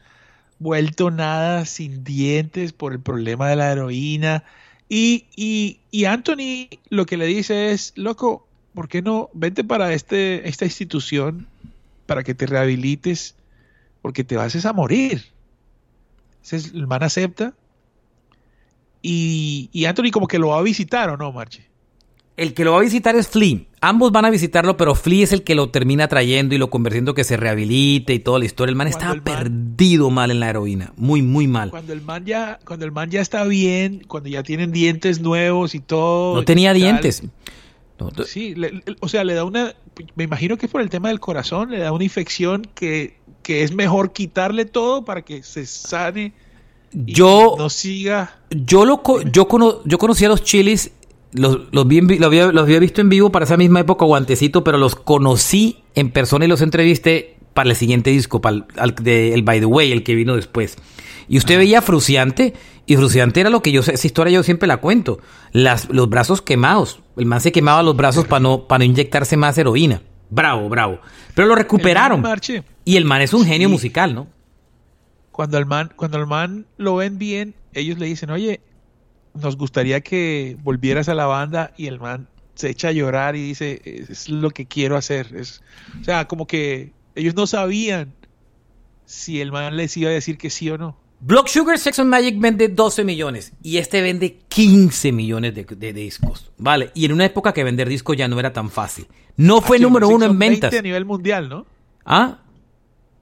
[0.59, 4.43] vuelto nada, sin dientes por el problema de la heroína.
[4.89, 9.93] Y, y, y Anthony lo que le dice es, loco, ¿por qué no vente para
[9.93, 11.47] este, esta institución
[12.05, 13.35] para que te rehabilites?
[14.01, 15.25] Porque te vas a morir.
[16.43, 17.53] Entonces, el man acepta,
[19.07, 21.65] y, y, Anthony como que lo va a visitar o no, Marche.
[22.35, 23.61] El que lo va a visitar es Flea.
[23.79, 27.13] Ambos van a visitarlo, pero Flea es el que lo termina trayendo y lo convirtiendo
[27.13, 28.71] que se rehabilite y toda la historia.
[28.71, 31.71] El man estaba el man, perdido mal en la heroína, muy, muy mal.
[31.71, 35.73] Cuando el man ya, cuando el man ya está bien, cuando ya tienen dientes nuevos
[35.73, 36.35] y todo.
[36.35, 37.23] No tenía dientes.
[37.99, 39.73] No, sí, le, le, o sea, le da una,
[40.15, 43.63] me imagino que es por el tema del corazón, le da una infección que, que
[43.63, 46.33] es mejor quitarle todo para que se sane
[46.91, 48.37] yo no siga.
[48.49, 50.91] Yo lo yo, cono, yo conocí a los chilis,
[51.33, 54.63] los, los, vi, los, había, los había visto en vivo para esa misma época, guantecito,
[54.63, 59.33] pero los conocí en persona y los entrevisté para el siguiente disco, para el, de,
[59.33, 60.77] el By the Way, el que vino después.
[61.27, 61.59] Y usted Ajá.
[61.59, 62.53] veía Fruciante,
[62.85, 65.19] y Fruciante era lo que yo sé, esa historia yo siempre la cuento.
[65.51, 66.99] Las, los brazos quemados.
[67.17, 70.01] El man se quemaba los brazos para no, para no inyectarse más heroína.
[70.29, 70.99] Bravo, bravo.
[71.33, 72.25] Pero lo recuperaron.
[72.25, 73.73] El y el man es un genio sí.
[73.73, 74.27] musical, ¿no?
[75.37, 78.59] Cuando el man, cuando el man lo ven bien, ellos le dicen, oye,
[79.35, 83.43] nos gustaría que volvieras a la banda y el man se echa a llorar y
[83.43, 85.35] dice, es lo que quiero hacer.
[85.35, 85.61] Es,
[86.01, 88.15] o sea, como que ellos no sabían
[89.05, 90.97] si el man les iba a decir que sí o no.
[91.19, 95.93] Block Sugar Sex and Magic vende 12 millones y este vende 15 millones de, de,
[95.93, 96.89] discos, ¿vale?
[96.95, 99.05] Y en una época que vender discos ya no era tan fácil.
[99.35, 100.71] No fue ah, número uno en ventas.
[100.71, 101.67] 20 a nivel mundial, ¿no?
[102.05, 102.39] ¿Ah?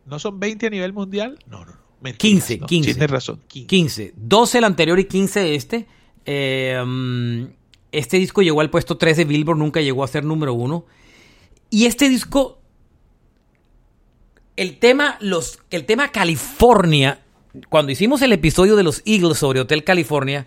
[0.06, 1.40] ¿No son 20 a nivel mundial?
[1.50, 1.85] No, no, no.
[2.06, 2.94] Mentiras, 15, no, 15.
[2.94, 3.42] Tienes razón.
[3.48, 3.68] 15.
[3.68, 4.14] 15.
[4.16, 5.88] 12 el anterior y 15 este.
[6.26, 7.48] Eh, um,
[7.92, 10.86] este disco llegó al puesto 3 de Billboard, nunca llegó a ser número 1.
[11.72, 12.60] Y este disco,
[14.56, 17.22] el tema, los, el tema California,
[17.70, 20.46] cuando hicimos el episodio de los Eagles sobre Hotel California,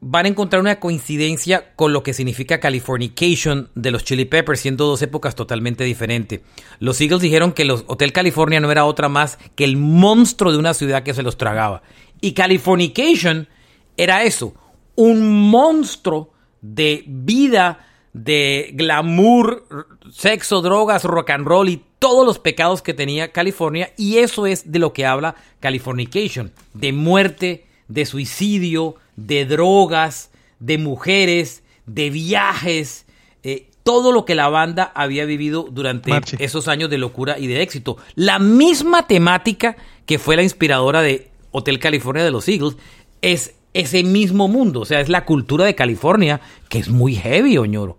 [0.00, 4.86] van a encontrar una coincidencia con lo que significa Californication de los Chili Peppers, siendo
[4.86, 6.40] dos épocas totalmente diferentes.
[6.78, 10.58] Los Eagles dijeron que los Hotel California no era otra más que el monstruo de
[10.58, 11.82] una ciudad que se los tragaba.
[12.20, 13.48] Y Californication
[13.96, 14.54] era eso,
[14.96, 16.32] un monstruo
[16.62, 19.66] de vida, de glamour,
[20.10, 23.92] sexo, drogas, rock and roll y todos los pecados que tenía California.
[23.98, 30.78] Y eso es de lo que habla Californication, de muerte, de suicidio, de drogas, de
[30.78, 33.06] mujeres, de viajes,
[33.42, 37.62] eh, todo lo que la banda había vivido durante esos años de locura y de
[37.62, 37.96] éxito.
[38.14, 42.76] La misma temática que fue la inspiradora de Hotel California de los Eagles
[43.22, 47.56] es ese mismo mundo, o sea, es la cultura de California que es muy heavy,
[47.56, 47.98] oñoro.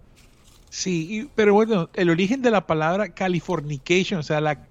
[0.69, 4.67] Sí, pero bueno, el origen de la palabra Californication, o sea, la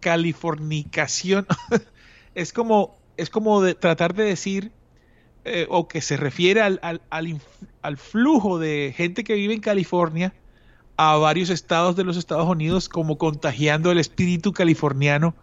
[0.00, 1.46] californicación,
[2.34, 4.72] es como, es como de tratar de decir
[5.46, 7.40] eh, o que se refiere al, al, al,
[7.82, 10.34] al, flujo de gente que vive en California
[10.96, 15.34] a varios estados de los Estados Unidos, como contagiando el espíritu californiano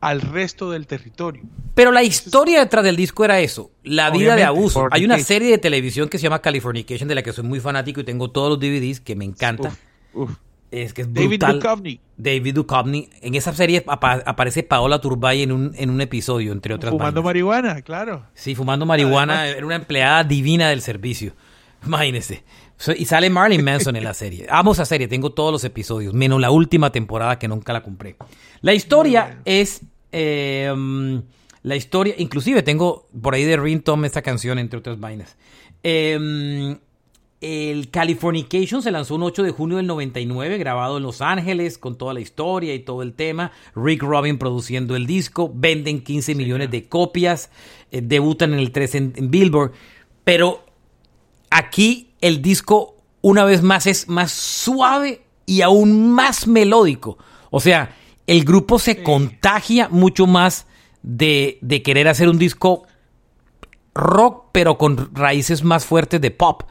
[0.00, 1.42] al resto del territorio.
[1.74, 4.88] Pero la historia detrás del disco era eso, la vida de abuso.
[4.90, 8.00] Hay una serie de televisión que se llama Californication, de la que soy muy fanático
[8.00, 9.68] y tengo todos los DVDs, que me encanta.
[10.12, 10.36] Uf, uf.
[10.70, 11.60] Es que es David brutal.
[11.60, 12.00] Duchovny.
[12.16, 13.08] David Duchovny.
[13.22, 17.22] En esa serie apa aparece Paola Turbay en un, en un episodio, entre otras Fumando
[17.22, 17.24] vainas.
[17.24, 18.26] marihuana, claro.
[18.34, 19.48] Sí, fumando marihuana.
[19.48, 21.34] Era una empleada divina del servicio.
[21.86, 22.44] Imagínese.
[22.96, 24.46] Y sale Marilyn Manson en la serie.
[24.48, 28.16] Amo esa serie, tengo todos los episodios, menos la última temporada que nunca la compré.
[28.62, 29.40] La historia bueno.
[29.44, 29.82] es...
[30.12, 31.22] Eh, um,
[31.62, 35.36] la historia, inclusive tengo por ahí de Ring Tom esta canción, entre otras vainas.
[35.82, 36.78] Eh,
[37.40, 41.96] el Californication se lanzó un 8 de junio del 99, grabado en Los Ángeles, con
[41.96, 43.52] toda la historia y todo el tema.
[43.74, 47.50] Rick Rubin produciendo el disco, venden 15 millones de copias,
[47.90, 49.72] eh, debutan en el 3 en, en Billboard.
[50.22, 50.64] Pero
[51.48, 57.16] aquí el disco, una vez más, es más suave y aún más melódico.
[57.50, 60.66] O sea, el grupo se contagia mucho más
[61.02, 62.86] de, de querer hacer un disco
[63.94, 66.64] rock, pero con raíces más fuertes de pop.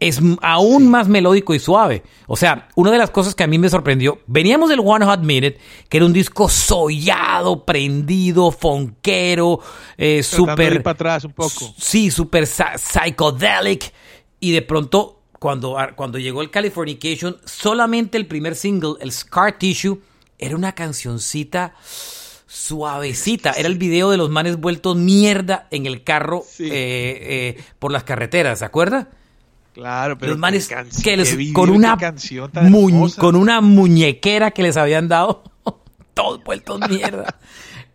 [0.00, 2.02] Es aún más melódico y suave.
[2.26, 5.20] O sea, una de las cosas que a mí me sorprendió, veníamos del One Hot
[5.20, 9.60] Minute, que era un disco sollado, prendido, fonquero,
[9.96, 10.82] eh, súper...
[10.82, 11.72] para atrás un poco.
[11.78, 13.92] Sí, súper psy- psychedelic.
[14.40, 20.00] Y de pronto, cuando, cuando llegó el Californication, solamente el primer single, el Scar Tissue,
[20.38, 21.74] era una cancioncita
[22.46, 23.52] suavecita.
[23.52, 26.64] Era el video de los manes vueltos mierda en el carro Sí.
[26.64, 26.68] eh,
[27.56, 29.08] eh, por las carreteras, ¿se acuerda?
[29.74, 30.68] Claro, pero los manes
[31.02, 31.96] que les- con, una
[32.70, 35.42] muñ- con una muñequera que les habían dado,
[36.14, 37.38] todos vueltos mierda.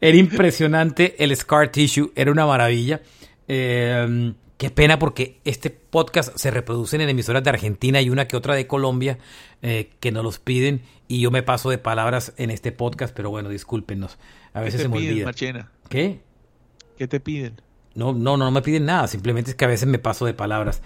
[0.02, 3.02] Era impresionante el Scar Tissue, era una maravilla.
[3.48, 8.36] Eh, qué pena porque este podcast se reproducen en emisoras de Argentina y una que
[8.38, 9.18] otra de Colombia
[9.62, 13.30] eh, que nos los piden y yo me paso de palabras en este podcast, pero
[13.30, 14.18] bueno, discúlpenos.
[14.54, 15.26] A ¿Qué veces te se me piden, olvida.
[15.90, 16.20] ¿Qué?
[16.98, 17.62] ¿Qué te piden?
[17.96, 20.34] No, no, no, no me piden nada, simplemente es que a veces me paso de
[20.34, 20.82] palabras.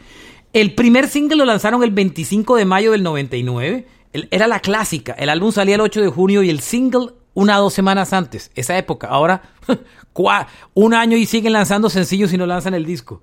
[0.53, 3.87] El primer single lo lanzaron el 25 de mayo del 99.
[4.13, 5.13] El- era la clásica.
[5.13, 8.51] El álbum salía el 8 de junio y el single una o dos semanas antes.
[8.53, 9.07] Esa época.
[9.07, 9.41] Ahora,
[10.75, 13.21] un año y siguen lanzando sencillos y no lanzan el disco.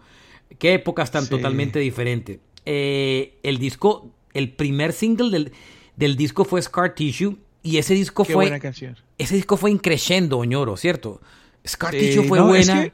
[0.58, 1.30] Qué épocas tan Sí.
[1.30, 2.40] totalmente diferentes.
[2.66, 5.52] Eh, el disco, el primer single del,
[5.96, 8.96] del disco fue Scar Tissue y ese disco Qué fue buena canción.
[9.18, 11.20] ese disco fue increyendo, Oñoro, ¿cierto?
[11.66, 12.82] Scar Sí, Tissue fue no, es buena.
[12.82, 12.92] que-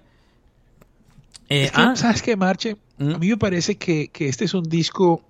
[1.49, 2.77] Eh, Es que, ah, ¿Sabes qué, Marche?
[2.99, 5.23] A mí me parece que, que este es un disco.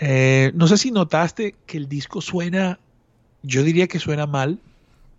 [0.00, 2.78] eh, no sé si notaste que el disco suena.
[3.42, 4.58] Yo diría que suena mal.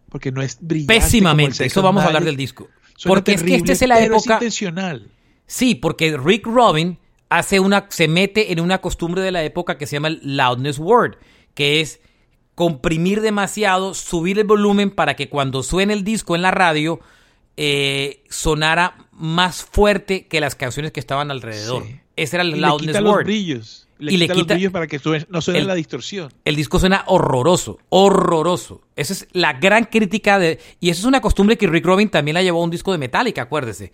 [0.10, 0.94] Porque no es brillante.
[0.96, 1.66] pésimamente.
[1.66, 2.68] Eso vamos a hablar del disco.
[2.98, 4.34] Suena Porque es que esta es la pero época.
[4.36, 5.10] intencional.
[5.48, 6.98] Sí, porque Rick Rubin
[7.30, 10.80] hace una, se mete en una costumbre de la época que se llama el loudness
[10.80, 11.16] word,
[11.54, 12.02] que es
[12.56, 17.00] comprimir demasiado, subir el volumen para que cuando suene el disco en la radio
[17.58, 21.84] eh, sonara más fuerte que las canciones que estaban alrededor.
[21.86, 22.00] Sí.
[22.16, 23.26] Ese era el Y le loudness quita los word.
[23.26, 23.88] brillos.
[24.00, 26.34] Le Y le quita los quita- brillos para que suene- no suene el- la distorsión.
[26.44, 28.82] el disco suena horroroso, horroroso.
[28.96, 30.60] Esa es la gran crítica de...
[30.80, 32.98] Y eso es una costumbre que Rick Rubin también la llevó a un disco de
[32.98, 33.92] Metallica, acuérdese.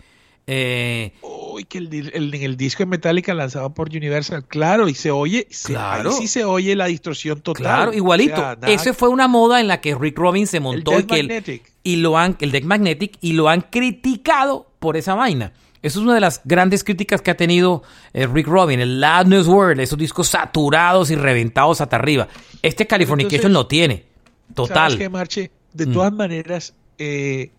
[0.49, 5.11] Eh, Uy, que el, el- el disco de Metallica lanzado por Universal, claro, y se
[5.11, 6.11] oye, se- Claro.
[6.11, 7.61] ahí sí se oye la distorsión total.
[7.63, 8.35] claro, igualito.
[8.35, 11.05] O sea, Esa fue una moda en la que Rick Rubin se montó Death y
[11.07, 15.51] que el- y lo han, el Deck Magnetic, y lo han criticado por esa vaina.
[15.81, 17.83] Eso es una de las grandes críticas que ha tenido
[18.13, 22.27] eh, Rick Rubin, el Loudness World, esos discos saturados y reventados hasta arriba.
[22.61, 24.05] Este Californication lo tiene.
[24.55, 24.91] Total.
[24.91, 25.51] ¿Sabes qué, Marche?
[25.73, 25.93] De Mm.
[25.93, 27.51] todas maneras, eh,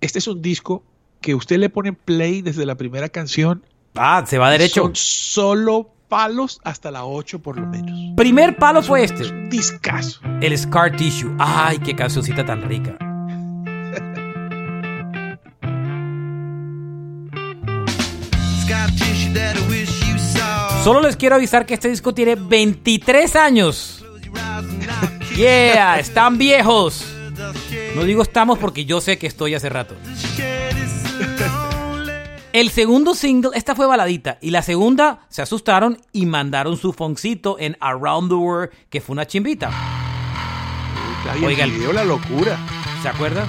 [0.00, 0.82] este es un disco
[1.20, 3.64] que usted le pone play desde la primera canción.
[3.94, 4.82] Ah, se va derecho.
[4.82, 8.14] Son solo palos hasta la 8 por lo menos.
[8.16, 9.24] Primer palo fue este.
[9.48, 10.20] Discazo.
[10.40, 11.34] El Scar Tissue.
[11.38, 12.96] Ay, qué cancioncita tan rica.
[20.84, 24.04] Solo les quiero avisar que este disco tiene 23 años.
[25.36, 27.04] Yeah, están viejos.
[27.94, 29.94] No digo estamos porque yo sé que estoy hace rato.
[32.56, 34.38] El segundo single, esta fue baladita.
[34.40, 39.12] Y la segunda se asustaron y mandaron su foncito en Around the World, que fue
[39.12, 39.70] una chimbita.
[41.44, 42.58] Oiga, el- video, la locura.
[43.02, 43.46] ¿Se acuerdan?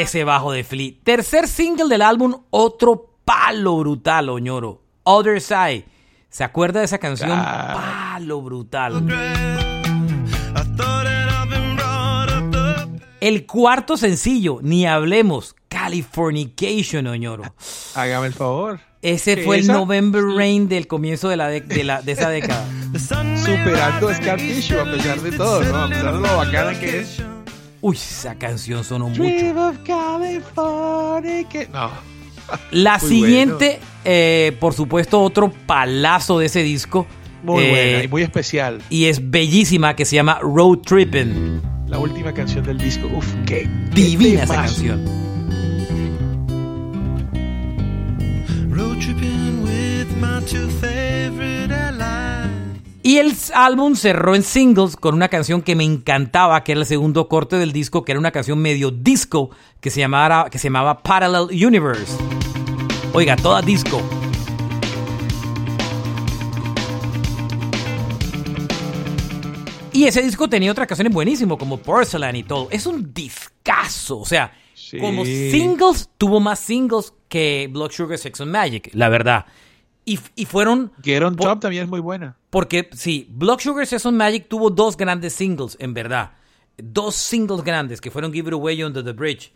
[0.00, 0.92] Ese bajo de Flea.
[1.02, 4.82] Tercer single del álbum, otro palo brutal, Oñoro.
[5.02, 5.84] Other Side.
[6.30, 7.30] ¿Se acuerda de esa canción?
[7.32, 8.12] Ah.
[8.14, 9.04] Palo brutal.
[13.20, 17.42] El cuarto sencillo, ni hablemos, Californication, Oñoro.
[17.94, 18.80] Hágame el favor.
[19.02, 19.66] Ese ¿Qué, fue el?
[19.66, 22.64] November Rain del comienzo de, la de, de la- de esa década.
[22.92, 25.76] The sun may Superando a Scar Tissue a pesar de todo, ¿no?
[25.84, 27.22] A pesar de lo bacana que es.
[27.80, 29.22] Uy, esa canción sonó mucho.
[29.22, 31.48] Of California.
[31.48, 31.90] que- No.
[32.70, 37.06] La Muy siguiente, eh, por supuesto, otro palazo de ese disco.
[37.42, 38.80] Muy eh, buena y muy especial.
[38.90, 41.60] y es bellísima, que se llama Road Trippin'.
[41.86, 43.06] La última canción del disco.
[43.14, 45.04] Uf, qué Divina esa canción.
[48.70, 48.98] Road
[50.46, 52.27] two favorite airlines.
[53.02, 56.86] Y el álbum cerró en singles con una canción que me encantaba, que era el
[56.86, 60.64] segundo corte del disco, que era una canción medio disco que se llamaba, que se
[60.64, 62.12] llamaba Parallel Universe.
[63.14, 64.02] Oiga, toda disco.
[69.92, 72.68] Y ese disco tenía otras canciones buenísimas, como Porcelain y todo.
[72.70, 74.20] Es un discazo.
[74.20, 74.98] O sea, Sí.
[74.98, 79.46] como singles, tuvo más singles que Blood Sugar Sex and Magic, la verdad.
[80.08, 80.90] Y, y fueron.
[81.02, 82.36] Get on Top también es muy buena.
[82.50, 86.30] porque sí, Blood Sugar and Magic tuvo dos grandes singles, en verdad.
[86.78, 89.52] Dos singles grandes que fueron Give It Away Under the Bridge.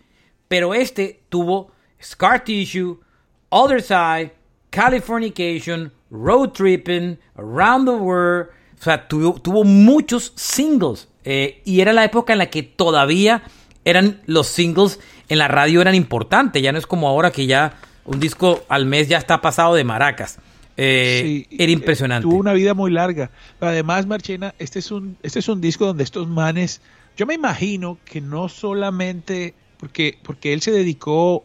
[0.49, 1.73] Pero este tuvo
[2.03, 3.01] Scar Tissue,
[3.49, 4.35] Other Side,
[4.71, 8.49] Californication, Road Tripping, Around the World.
[8.79, 11.09] O sea, tuvo, tuvo muchos singles.
[11.25, 13.43] Eh, y era la época en la que todavía
[13.85, 16.63] eran los singles en la radio eran importantes.
[16.63, 19.85] Ya no es como ahora que ya un disco al mes ya está pasado de
[19.85, 20.39] maracas.
[20.77, 22.23] Eh, Sí, era eh, impresionante.
[22.23, 23.31] Tuvo una vida muy larga.
[23.59, 26.81] Pero además, Marchena, este es un, este es un disco donde estos manes,
[27.17, 31.45] yo me imagino que no solamente porque, porque él se dedicó,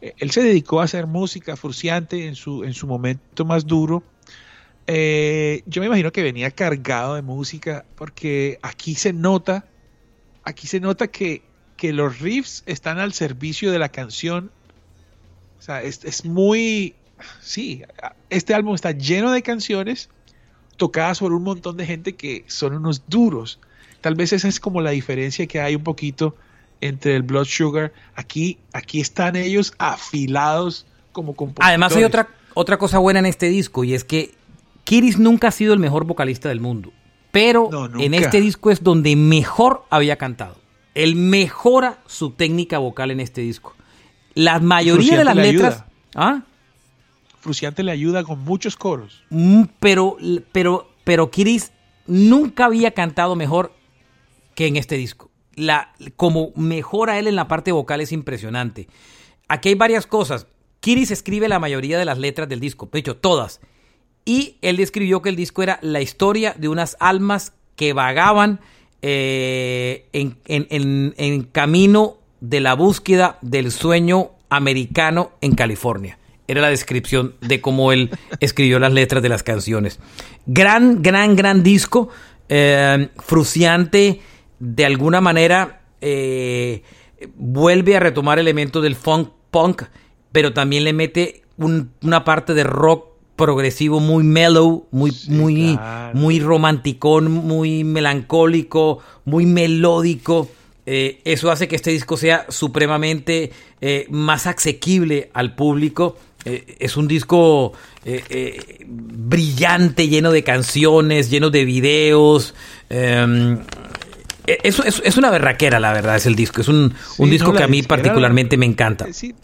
[0.00, 4.02] eh, él se dedicó a hacer música fruciante en su, en su momento más duro.
[4.86, 9.66] Eh, yo me imagino que venía cargado de música porque aquí se nota,
[10.42, 11.42] aquí se nota que,
[11.76, 14.50] que los riffs están al servicio de la canción.
[15.60, 16.94] O sea, es, es muy,
[17.42, 17.82] sí,
[18.30, 20.08] este álbum está lleno de canciones
[20.78, 23.60] tocadas por un montón de gente que son unos duros.
[24.00, 26.34] Tal vez esa es como la diferencia que hay un poquito
[26.80, 27.92] entre el Blood Sugar.
[28.14, 31.68] Aquí, aquí están ellos afilados como compositores.
[31.68, 34.32] Además hay otra, otra cosa buena en este disco y es que
[34.84, 36.90] Kiris nunca ha sido el mejor vocalista del mundo.
[37.32, 40.56] Pero No, en este disco es donde mejor había cantado.
[40.94, 43.76] Él mejora su técnica vocal en este disco.
[44.34, 45.74] La mayoría de las le letras...
[45.74, 45.86] ayuda.
[46.14, 46.42] ¿Ah?
[47.40, 49.22] Fruciante le ayuda con muchos coros.
[49.30, 50.16] Mm, pero,
[50.52, 51.72] pero, pero Kiris
[52.06, 53.72] nunca había cantado mejor
[54.54, 55.30] que en este disco.
[55.54, 58.88] La, como mejora él en la parte vocal es impresionante.
[59.48, 60.46] Aquí hay varias cosas.
[60.80, 63.60] Kiris escribe la mayoría de las letras del disco, de hecho, todas.
[64.24, 68.60] Y él describió que el disco era la historia de unas almas que vagaban
[69.02, 76.18] eh, en, en- en- en camino de la búsqueda del sueño americano en California.
[76.48, 78.10] Era la descripción de cómo él
[78.40, 80.00] escribió las letras de las canciones.
[80.46, 82.08] Gran, gran, gran disco.
[82.48, 84.20] eh, fruciante.
[84.58, 86.82] De alguna manera eh,
[87.36, 89.82] vuelve a retomar elementos del funk punk,
[90.32, 95.76] pero también le mete un- una parte de rock progresivo muy mellow, muy, Sí, muy,
[95.76, 96.18] claro.
[96.18, 100.48] muy romanticón, muy melancólico, muy melódico.
[100.86, 106.16] Eh, eso hace que este disco sea supremamente eh, más asequible al público.
[106.44, 107.72] Eh, es un disco
[108.04, 112.54] eh, brillante, lleno de canciones, lleno de videos.
[112.88, 113.58] Eh,
[114.46, 116.60] es, es- es una berraquera, la verdad, es el disco.
[116.60, 119.12] Es un, un disco no, que a mí particularmente me encanta.
[119.12, 119.34] Sí,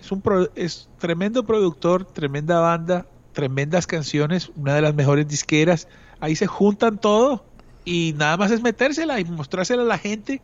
[0.00, 5.88] es un pro- es tremendo productor, tremenda banda, tremendas canciones, una de las mejores disqueras.
[6.20, 7.44] Ahí se juntan todo
[7.84, 10.40] y nada más es metérsela y mostrársela a la gente.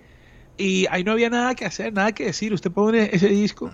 [0.59, 2.53] Y ahí no había nada que hacer, nada que decir.
[2.53, 3.71] Usted pone ese disco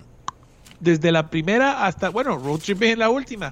[0.79, 3.51] desde la primera hasta, bueno, Road Trip es la última.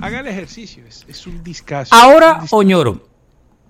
[0.00, 1.94] Haga el ejercicio, es, es un discazo.
[1.94, 3.06] Ahora, Un Oñoro,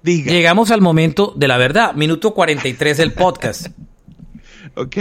[0.02, 3.66] diga, llegamos al momento de la verdad, minuto 43 del podcast.
[4.76, 4.96] ok.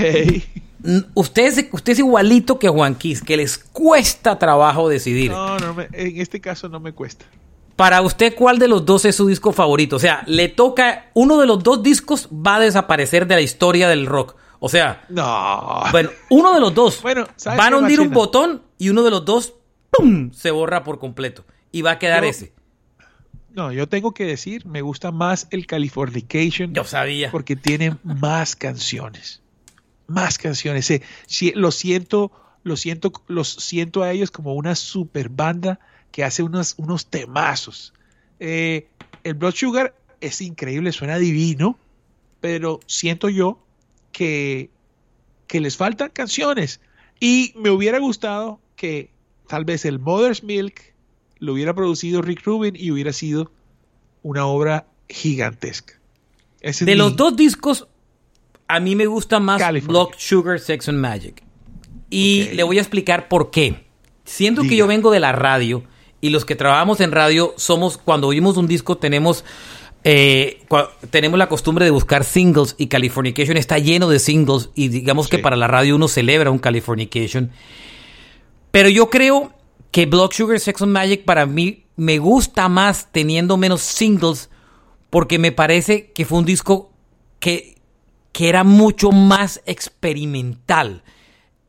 [1.13, 5.29] Usted es, usted es igualito que Juan Quis, que les cuesta trabajo decidir.
[5.31, 7.25] No, no me- en este caso no me cuesta.
[7.79, 9.95] Para usted, ¿cuál de los dos es su disco favorito?
[9.95, 13.87] O sea, le toca, uno de los dos discos va a desaparecer de la historia
[13.87, 14.35] del rock.
[14.59, 15.83] O sea, No.
[15.91, 19.11] bueno, uno de los dos Bueno, ¿sabes van a hundir un botón y uno de
[19.11, 19.53] los dos
[19.91, 20.29] ¡pum!
[20.33, 21.45] se borra por completo.
[21.71, 22.51] Y va a quedar Yo- ese.
[23.51, 27.31] No, yo tengo que decir, me gusta más el Californication Yo sabía.
[27.31, 29.41] porque tiene más canciones.
[30.05, 30.91] Más canciones.
[30.91, 35.79] Eh, sí, lo siento, lo siento, los siento a ellos como una super banda
[36.11, 37.93] que hace unos, unos temazos.
[38.39, 38.87] Eh,
[39.23, 41.77] el Blood Sugar es increíble, suena divino,
[42.41, 43.59] pero siento yo
[44.11, 44.69] que,
[45.47, 46.81] que les faltan canciones.
[47.19, 49.11] Y me hubiera gustado que
[49.47, 50.93] tal vez el Mother's Milk
[51.39, 53.51] lo hubiera producido Rick Rubin y hubiera sido
[54.23, 55.99] una obra gigantesca.
[56.61, 57.87] Ese De los dos discos,
[58.67, 59.91] a mí me gusta más California.
[59.91, 61.43] Block Sugar, Sex and Magic.
[62.09, 63.85] Y le voy a explicar por qué.
[64.25, 65.83] Siento que yo vengo de la radio
[66.21, 69.45] y los que trabajamos en radio somos, cuando oímos un disco, tenemos,
[70.03, 70.65] eh,
[71.09, 75.39] tenemos la costumbre de buscar singles y Californication está lleno de singles y digamos que
[75.39, 77.51] para la radio uno celebra un Californication.
[78.71, 79.53] Pero yo creo
[79.91, 84.49] que Blood Sugar Sex and Magic para mí me gusta más teniendo menos singles
[85.09, 86.91] porque me parece que fue un disco
[87.39, 87.75] que,
[88.31, 91.03] que era mucho más experimental.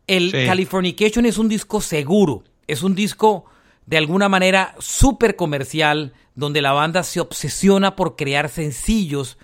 [0.06, 0.44] El Sí.
[0.44, 3.44] Californication es un disco seguro, es un disco
[3.86, 9.36] de alguna manera súper comercial, donde la banda se obsesiona por crear sencillos,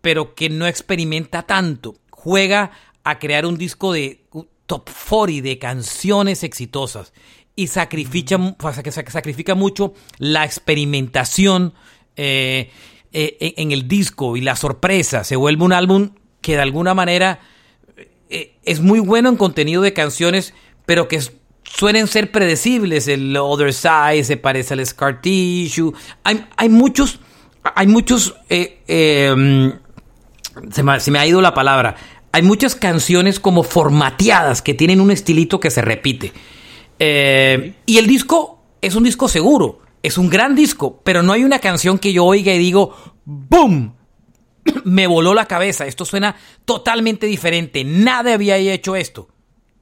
[0.00, 1.96] pero que no experimenta tanto.
[2.10, 2.70] Juega
[3.04, 4.24] a crear un disco de
[4.66, 7.12] top 40 de canciones exitosas
[7.56, 11.74] y sacrifica, sac- sacrifica mucho la experimentación
[12.16, 12.70] eh,
[13.12, 15.24] eh, en en el disco y la sorpresa.
[15.24, 16.10] Se vuelve un álbum
[16.40, 17.40] que de alguna manera
[18.30, 20.54] eh, es muy bueno en contenido de canciones,
[20.86, 21.32] pero que s-
[21.76, 23.08] suelen ser predecibles.
[23.08, 25.92] El Other Side se parece al Scar Tissue.
[26.24, 27.20] Hay, hay muchos,
[27.74, 28.82] hay muchos, eh,
[30.72, 31.96] se, me, se me ha ido la palabra.
[32.32, 36.32] Hay muchas canciones como formateadas que tienen un estilito que se repite.
[36.98, 41.44] Eh, y el disco es un disco seguro, es un gran disco, pero no hay
[41.44, 42.94] una canción que yo oiga y digo,
[43.24, 43.94] ¡boom!
[44.84, 45.86] me voló la cabeza.
[45.86, 47.84] Esto suena totalmente diferente.
[47.84, 49.28] Nadie había hecho esto.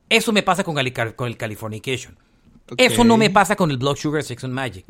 [0.08, 2.16] Eso me pasa con el, con el Californication.
[2.76, 4.84] Eso no me pasa con el Blood Sugar Sex and Magic.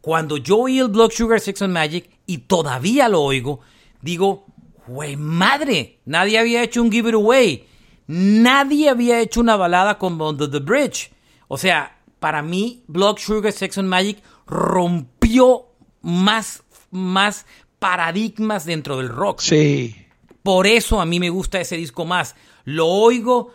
[0.00, 3.60] Cuando yo oí el Blood Sugar Sex and Magic y todavía lo oigo,
[4.00, 4.46] digo,
[4.86, 7.66] güey, madre, nadie había hecho un Give It Away.
[8.08, 11.12] Nadie había hecho una balada como Under the Bridge.
[11.46, 15.66] O sea, para mí, Blood Sugar Sex and Magic rompió
[16.02, 17.46] más, más
[17.78, 19.40] paradigmas dentro del rock.
[19.40, 19.96] Sí.
[20.42, 22.34] Por eso a mí me gusta ese disco más.
[22.64, 23.52] Lo oigo,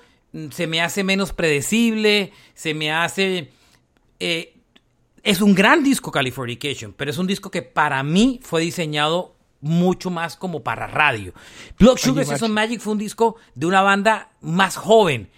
[0.52, 3.52] se me hace menos predecible, se me hace...
[4.20, 4.54] eh,
[5.24, 10.10] es un gran disco Californication, pero es un disco que para mí fue diseñado mucho
[10.10, 11.34] más como para radio.
[11.80, 12.48] Blood Sugar Machi.
[12.48, 15.30] Magic fue un disco de una banda más joven,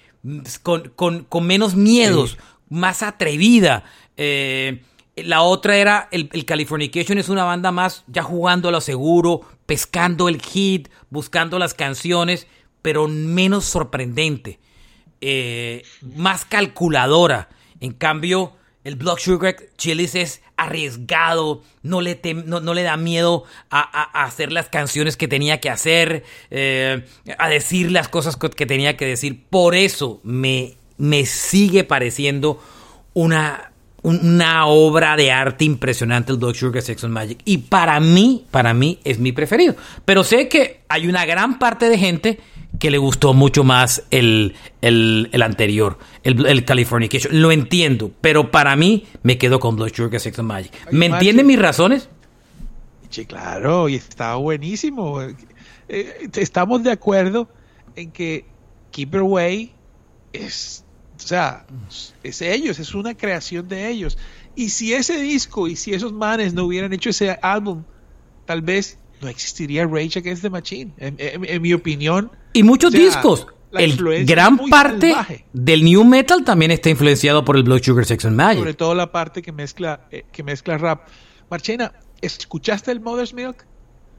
[0.62, 2.38] con, con- con menos miedos, Sí.
[2.70, 3.84] más atrevida.
[4.18, 4.84] Eh,
[5.16, 9.41] la otra era, el, el Californication es una banda más ya jugando a lo seguro,
[9.66, 12.45] pescando el hit, buscando las canciones,
[12.82, 14.60] pero menos sorprendente,
[15.22, 15.84] eh,
[16.15, 17.49] más calculadora.
[17.80, 18.53] En cambio,
[18.84, 22.15] el Blood Sugar Chili's es arriesgado, no le,
[22.84, 27.05] da miedo a, hacer las canciones que tenía que hacer, eh,
[27.38, 29.45] a decir las cosas que tenía que decir.
[29.49, 30.76] Por eso me,
[31.26, 32.61] sigue pareciendo
[33.13, 37.39] una, un- una obra de arte impresionante el Blood Sugar Sex and Magic.
[37.45, 39.76] Y para mí, para mí es mi preferido.
[40.03, 42.39] Pero sé que hay una gran parte de gente
[42.80, 47.42] que le gustó mucho más el, el, el anterior, el, el Californication.
[47.42, 50.72] Lo entiendo, pero para mí me quedo con Blood Sugar Sex and Magic.
[50.92, 52.10] ¿Me entienden mis razones?
[53.10, 55.22] Sí, claro, y está buenísimo.
[55.90, 57.50] Eh, estamos de acuerdo
[57.96, 58.46] en que
[58.92, 59.74] Keeper Way
[60.32, 60.86] es,
[61.18, 61.66] o sea,
[62.24, 64.18] es ellos, es una creación de ellos.
[64.56, 67.84] Y si ese disco y si esos manes no hubieran hecho ese álbum,
[68.46, 70.93] tal vez no existiría Rage Against the Machine.
[70.97, 73.47] En, en- en mi opinión, Y muchos O sea, discos.
[73.72, 75.45] la El influencia gran parte salvaje.
[75.53, 78.59] del new metal también está influenciado por el Blood Sugar Sex and Magic.
[78.59, 81.07] sobre todo la parte que mezcla, eh, que mezcla rap.
[81.49, 83.65] Marchena, ¿escuchaste el Mother's Milk?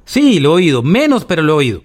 [0.04, 0.82] Sí, lo he oído.
[0.82, 1.82] Menos, pero lo he oído.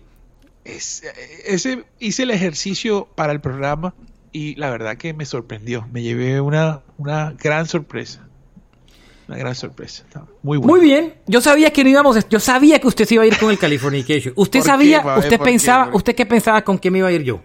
[0.63, 1.13] Es- eh,
[1.47, 3.93] ese hice el ejercicio para el programa
[4.32, 5.88] y la verdad que me sorprendió.
[5.91, 8.25] Me llevé una, una gran sorpresa.
[9.28, 10.04] Una gran sorpresa.
[10.44, 10.74] Muy bueno.
[10.74, 11.16] Muy bien.
[11.26, 12.16] Yo sabía que no íbamos.
[12.18, 14.34] a- Yo sabía que usted se iba a ir con el Californication.
[14.36, 15.98] Usted ¿Por qué, sabía, usted ¿Por qué, pensaba, güey?
[15.98, 17.42] usted qué pensaba con qué me iba a ir yo.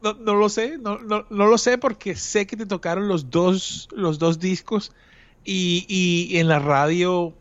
[0.00, 3.30] No, no lo sé, no, no, no lo sé porque sé que te tocaron los
[3.30, 4.92] dos, los dos discos
[5.44, 7.34] y, y en la radio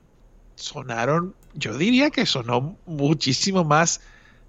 [0.55, 4.01] sonaron, yo diría que sonó muchísimo más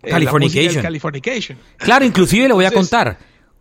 [0.03, 0.83] eh, Californication.
[0.83, 1.59] Californication.
[1.76, 3.18] Claro, inclusive le voy a Entonces- contar.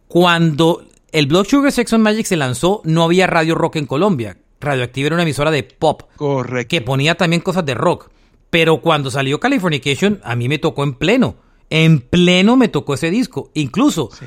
[0.07, 4.37] Cuando el Blood Sugar Sex and Magic se lanzó, no había radio rock en Colombia.
[4.59, 6.67] Radioactiva era una emisora de pop Correcto.
[6.69, 8.09] que ponía también cosas de rock.
[8.49, 11.35] Pero cuando salió Californication, a mí me tocó en pleno.
[11.69, 13.51] En pleno me tocó ese disco.
[13.53, 14.25] Incluso Sí.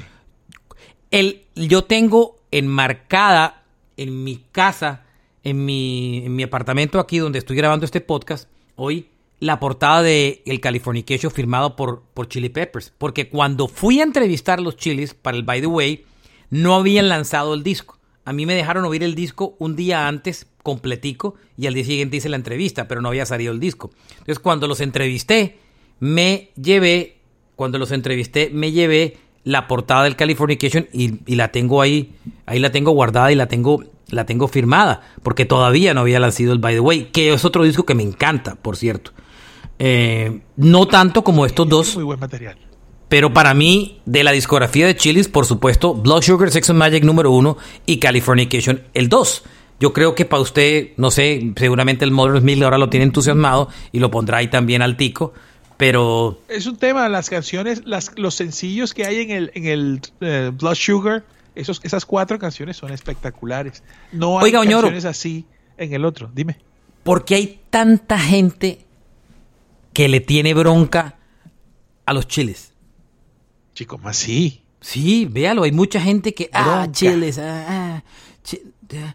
[1.11, 3.65] el, yo tengo enmarcada
[3.97, 5.05] en mi casa,
[5.43, 9.09] en mi, en mi apartamento aquí donde estoy grabando este podcast, hoy
[9.41, 12.93] la portada de El Californication firmado por, por Chili Peppers.
[12.99, 16.05] Porque cuando fui a entrevistar a los chilis para el By the Way,
[16.51, 17.97] no habían lanzado el disco.
[18.31, 22.19] A mí me dejaron oír el disco un día antes, completico, y al día siguiente
[22.19, 23.91] hice la entrevista, pero no había salido el disco.
[24.13, 25.59] Entonces, cuando los entrevisté,
[25.99, 27.17] me llevé,
[27.57, 32.13] cuando los entrevisté, me llevé la portada del Californication y, y la tengo ahí,
[32.47, 36.53] ahí la tengo guardada y la tengo, la tengo firmada, porque todavía no había lanzado
[36.53, 39.11] el By the Way, que es otro disco que me encanta, por cierto.
[39.81, 42.70] Eh, no tanto como estos dos, Muy buen material.
[43.11, 47.05] Pero para mí, de la discografía de Chilis, por supuesto, Blood Sugar Sex and Magic
[47.05, 49.43] número uno y Californication el 2.
[49.81, 53.69] Yo creo que para usted, no sé, seguramente el Mother's Milk ahora lo tiene entusiasmado
[53.91, 55.35] y lo pondrá ahí también al tico,
[55.77, 60.01] pero Es un tema, las canciones, las, los sencillos que hay en el, en el
[60.21, 61.25] eh, Blood Sugar,
[61.57, 63.83] esos, esas cuatro canciones son espectaculares.
[64.13, 64.83] No hay Oiga, Oñoro.
[64.83, 65.47] canciones así
[65.77, 66.31] en el otro.
[66.33, 66.59] Dime.
[67.03, 68.85] ¿por qué hay tanta gente
[69.93, 71.17] que le tiene bronca
[72.07, 72.70] a los chiles?
[73.81, 74.63] Chico, más sí.
[74.83, 78.03] Sí, véalo, hay mucha gente que, ah, chiles, ah,
[78.93, 79.15] ah,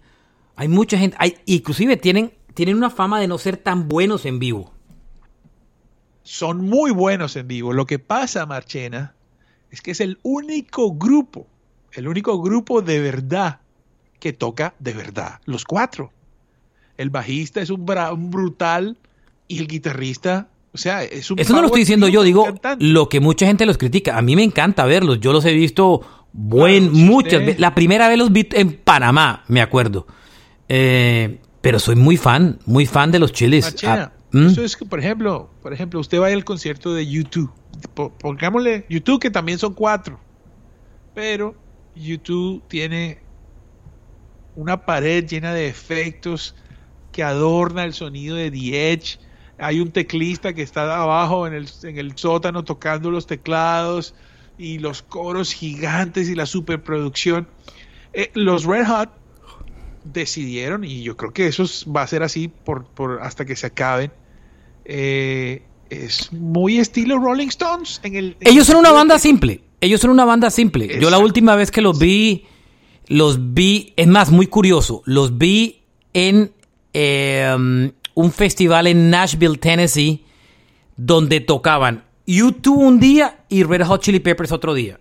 [0.56, 4.40] hay mucha gente, hay, inclusive tienen, tienen una fama de no ser tan buenos en
[4.40, 4.74] vivo.
[6.24, 7.74] Son muy buenos en vivo.
[7.74, 9.14] Lo que pasa, Marchena,
[9.70, 11.46] es que es el único grupo,
[11.92, 13.60] el único grupo de verdad
[14.20, 15.42] que toca de verdad.
[15.46, 16.12] Los cuatro.
[16.98, 18.98] El bajista es un, un brutal
[19.48, 22.86] y el guitarrista, o sea, es un Eso no lo estoy diciendo yo, digo cantante.
[22.86, 24.18] lo que mucha gente los critica.
[24.18, 26.02] A mí me encanta verlos, yo los he visto
[26.34, 27.60] buen, Claro, muchas veces.
[27.60, 30.06] La primera vez los vi en Panamá, me acuerdo.
[30.70, 33.76] Eh, pero soy muy fan, muy fan de los chiles.
[33.86, 34.48] Ah, ¿mm?
[34.48, 37.52] eso es que, por ejemplo, por ejemplo, usted va al concierto de YouTube.
[37.94, 40.20] Po- Pongámosle YouTube, que también son cuatro.
[41.14, 41.56] Pero
[41.96, 43.20] YouTube tiene
[44.56, 46.56] una pared llena de efectos
[47.12, 49.18] que adorna el sonido de The Edge.
[49.58, 54.14] Hay un teclista que está abajo en el, en el sótano tocando los teclados
[54.58, 57.48] y los coros gigantes y la superproducción.
[58.14, 59.10] Eh, los Red Hot
[60.04, 63.56] decidieron, y yo creo que eso es- va a ser así por, por hasta que
[63.56, 64.12] se acaben,
[64.86, 68.00] eh, es muy estilo Rolling Stones.
[68.04, 69.62] En el, en Ellos son una banda simple.
[69.82, 71.00] Ellos son una banda simple.
[71.00, 72.46] Yo la última vez que los vi,
[73.08, 75.82] los vi, es más, muy curioso, los vi
[76.14, 76.52] en
[76.94, 80.26] eh, un festival en Nashville, Tennessee,
[80.98, 85.00] donde tocaban YouTube un día y Red Hot Chili Peppers otro día.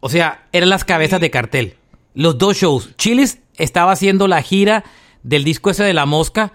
[0.00, 1.76] O sea, eran las cabezas de cartel.
[2.14, 2.94] Los dos shows.
[2.96, 4.84] Chilis estaba haciendo la gira
[5.22, 6.52] del disco ese de La Mosca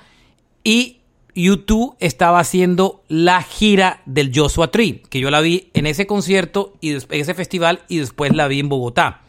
[0.64, 1.00] y
[1.36, 6.74] YouTube estaba haciendo la gira del Joshua Tree, que yo la vi en ese concierto
[6.80, 9.22] y en ese festival y después la vi en Bogotá.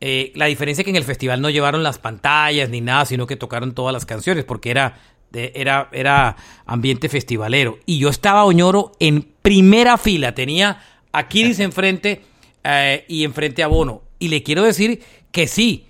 [0.00, 3.26] Eh, la diferencia es que en el festival no llevaron las pantallas ni nada, sino
[3.26, 4.98] que tocaron todas las canciones porque era,
[5.32, 7.78] era, era ambiente festivalero.
[7.86, 10.34] Y yo estaba, Oñoro, en primera fila.
[10.34, 10.80] Tenía
[11.12, 12.22] a Kiris enfrente
[12.64, 14.02] eh, y enfrente a Bono.
[14.18, 15.86] Y le quiero decir que sí,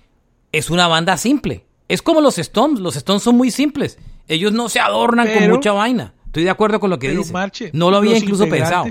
[0.51, 1.65] es una banda simple.
[1.87, 2.79] Es como los Stones.
[2.79, 3.99] Los Stones son muy simples.
[4.27, 6.13] Ellos no se adornan con mucha vaina.
[6.27, 7.33] Estoy de acuerdo con lo que dice.
[7.33, 8.85] Marche, no lo había incluso pensado.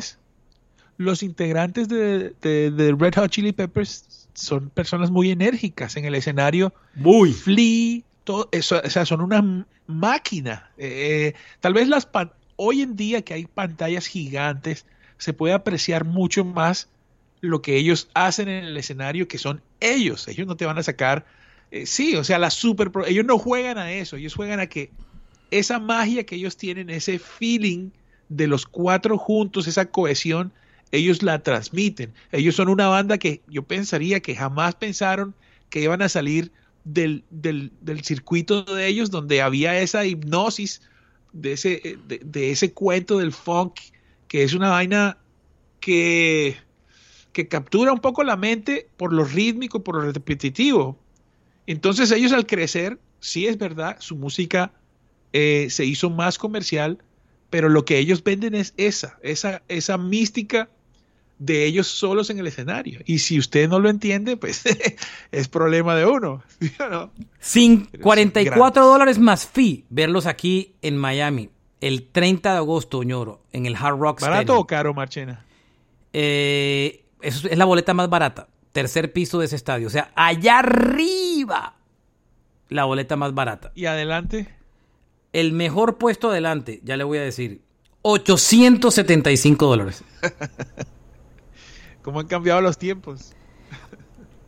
[0.98, 6.14] Los integrantes de, de- de Red Hot Chili Peppers son personas muy enérgicas en el
[6.14, 6.72] escenario.
[6.94, 7.32] Muy.
[7.32, 10.72] Flea, todo eso, o sea, son una m- máquina.
[10.76, 12.06] Eh, tal vez las
[12.56, 14.86] hoy en día que hay pantallas gigantes,
[15.18, 16.92] se puede apreciar mucho más
[17.40, 20.28] lo que ellos hacen en el escenario, que son ellos.
[20.28, 21.26] Ellos no te van a sacar.
[21.70, 22.90] eh, sí, o sea, la super.
[23.06, 24.94] Ellos no juegan a eso, ellos juegan a que
[25.50, 27.92] esa magia que ellos tienen, ese feeling
[28.28, 30.54] de los cuatro juntos, esa cohesión,
[30.90, 32.14] ellos la transmiten.
[32.30, 35.36] Ellos son una banda que yo pensaría que jamás pensaron
[35.68, 36.52] que iban a salir
[36.84, 40.82] del, del, del circuito de ellos, donde había esa hipnosis
[41.32, 43.80] de ese, de ese cuento del funk,
[44.28, 45.18] que es una vaina
[45.80, 46.56] que,
[47.32, 50.98] que captura un poco la mente por lo rítmico, por lo repetitivo.
[51.66, 54.72] Entonces ellos al crecer, sí es verdad, su música
[55.32, 56.98] eh, se hizo más comercial,
[57.50, 60.70] pero lo que ellos venden es esa, esa, esa mística
[61.44, 63.00] de ellos solos en el escenario.
[63.04, 64.62] Y si usted no lo entiende, pues
[65.32, 66.42] es problema de uno.
[66.60, 67.10] ¿sí o no?
[67.40, 68.92] Sin son 44 grandes.
[68.92, 73.98] dólares más fee verlos aquí en Miami el 30 de agosto, ñoro, en el Hard
[73.98, 74.58] Rock ¿Barato Stadium.
[74.58, 75.44] o caro, Marchena?
[76.12, 78.46] Eh, eso es la boleta más barata.
[78.70, 79.88] Tercer piso de ese estadio.
[79.88, 81.74] O sea, allá arriba,
[82.68, 83.72] la boleta más barata.
[83.74, 84.48] Y adelante,
[85.32, 87.62] El mejor puesto adelante, ya le voy a decir,
[88.02, 90.04] 875 dólares.
[92.02, 93.34] ¿cómo han cambiado los tiempos?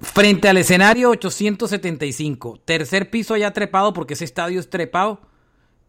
[0.01, 2.61] Frente al escenario, 875.
[2.65, 5.21] Tercer piso allá trepado, porque ese estadio es trepado.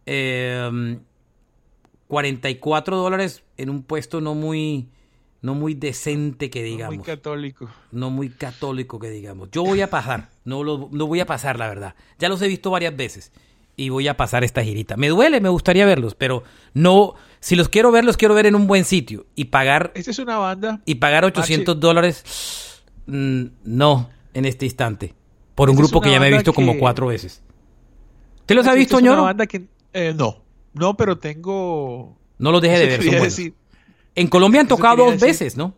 [0.06, 0.98] Eh,
[2.08, 4.90] 44 dólares en un puesto no muy,
[5.42, 6.98] no muy decente que digamos.
[6.98, 7.70] Muy católico.
[7.92, 9.50] no muy católico que digamos.
[9.52, 11.96] Yo voy a pasar, no lo no voy a pasar, la verdad.
[12.20, 13.32] Ya los he visto varias veces
[13.76, 14.98] y voy a pasar esta girita.
[14.98, 16.44] Me duele, me gustaría verlos, pero
[16.74, 17.16] no,
[17.46, 20.18] si los quiero ver, los quiero ver en un buen sitio y pagar Esta es
[20.20, 20.82] una banda.
[20.86, 25.14] y pagar 800 dólares, mm, no, en este instante,
[25.54, 27.44] por un Esta grupo que ya me he visto como cuatro veces.
[28.48, 29.24] ¿Te los ha esta visto, ñoro?
[29.24, 30.42] banda que, eh, no,
[30.74, 32.18] no, pero tengo.
[32.40, 33.54] No los deje de ver, son decir.
[34.16, 35.28] En Colombia han tocado dos decir.
[35.28, 35.76] veces, ¿no?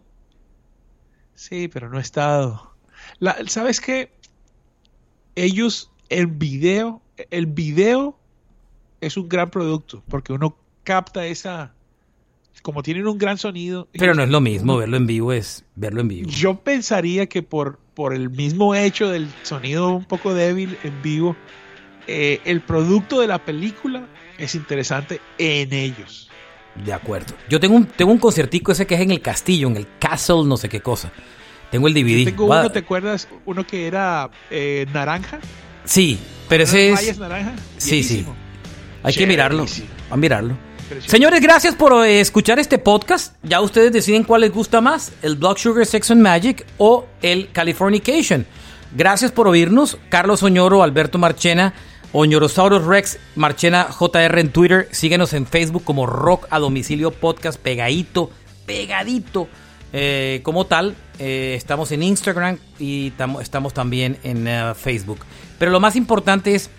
[1.36, 2.76] Sí, pero no he estado.
[3.20, 4.12] La- ¿Sabes qué?
[5.36, 8.18] Ellos en video el video
[9.02, 10.56] es un gran producto porque uno
[10.88, 11.74] capta esa,
[12.62, 13.90] como tienen un gran sonido.
[13.92, 16.30] Pero no es lo mismo, verlo en vivo es verlo en vivo.
[16.30, 21.36] Yo pensaría que por, por el mismo hecho del sonido un poco débil en vivo,
[22.08, 24.08] eh, el producto de la película
[24.38, 26.30] es interesante en ellos.
[26.86, 27.34] De acuerdo.
[27.50, 30.46] Yo tengo un, tengo un conciertico ese que es en el castillo, en el castle,
[30.46, 31.12] no sé qué cosa.
[31.70, 32.24] Tengo el DVD.
[32.24, 33.28] Tengo Va- uno, ¿te acuerdas?
[33.46, 35.40] Uno que era eh, naranja.
[35.84, 36.18] Sí,
[36.48, 37.20] pero ese ¿Unas es...
[37.20, 37.54] naranja.
[37.76, 38.26] Sí, sí.
[39.04, 39.66] Hay que mirarlo.
[40.10, 40.58] A mirarlo.
[41.06, 43.36] Señores, gracias por eh, escuchar este podcast.
[43.44, 47.52] Ya ustedes deciden cuál les gusta más, el Blood Sugar Sex and Magic o el
[47.52, 48.46] Californication.
[48.96, 49.98] Gracias por oírnos.
[50.10, 51.74] Carlos Oñoro, Alberto Marchena,
[52.14, 54.88] Oñorosaurus Rex, Marchena JR en Twitter.
[54.92, 58.32] Síguenos en Facebook como Rock a Domicilio Podcast, pegadito,
[58.66, 59.48] pegadito.
[59.94, 65.20] eh, como tal, eh, estamos en Instagram y tamo- estamos también en Facebook.
[65.60, 66.70] Pero lo más importante es,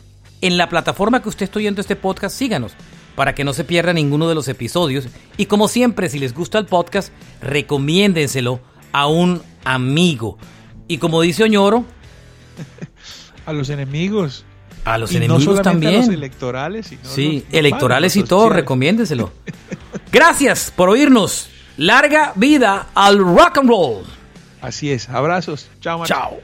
[0.43, 2.73] en la plataforma que usted está oyendo este podcast, síganos
[3.19, 5.09] para que no se pierda ninguno de los episodios.
[5.37, 7.13] Y como siempre, si les gusta el podcast,
[7.43, 8.61] recomiéndenselo
[8.93, 10.39] a un amigo.
[10.87, 11.85] Y como dice Oñoro,
[13.45, 14.45] A los enemigos.
[14.85, 15.95] a los Y enemigos también.
[15.97, 19.33] A los electorales, sino Sí, los electorales y todo, recomiéndenselo.
[20.13, 21.49] Gracias por oírnos.
[21.77, 24.05] Larga vida al rock and roll.
[24.61, 25.09] Así es.
[25.09, 25.67] Abrazos.
[25.81, 26.05] Chao.
[26.07, 26.39] Chao.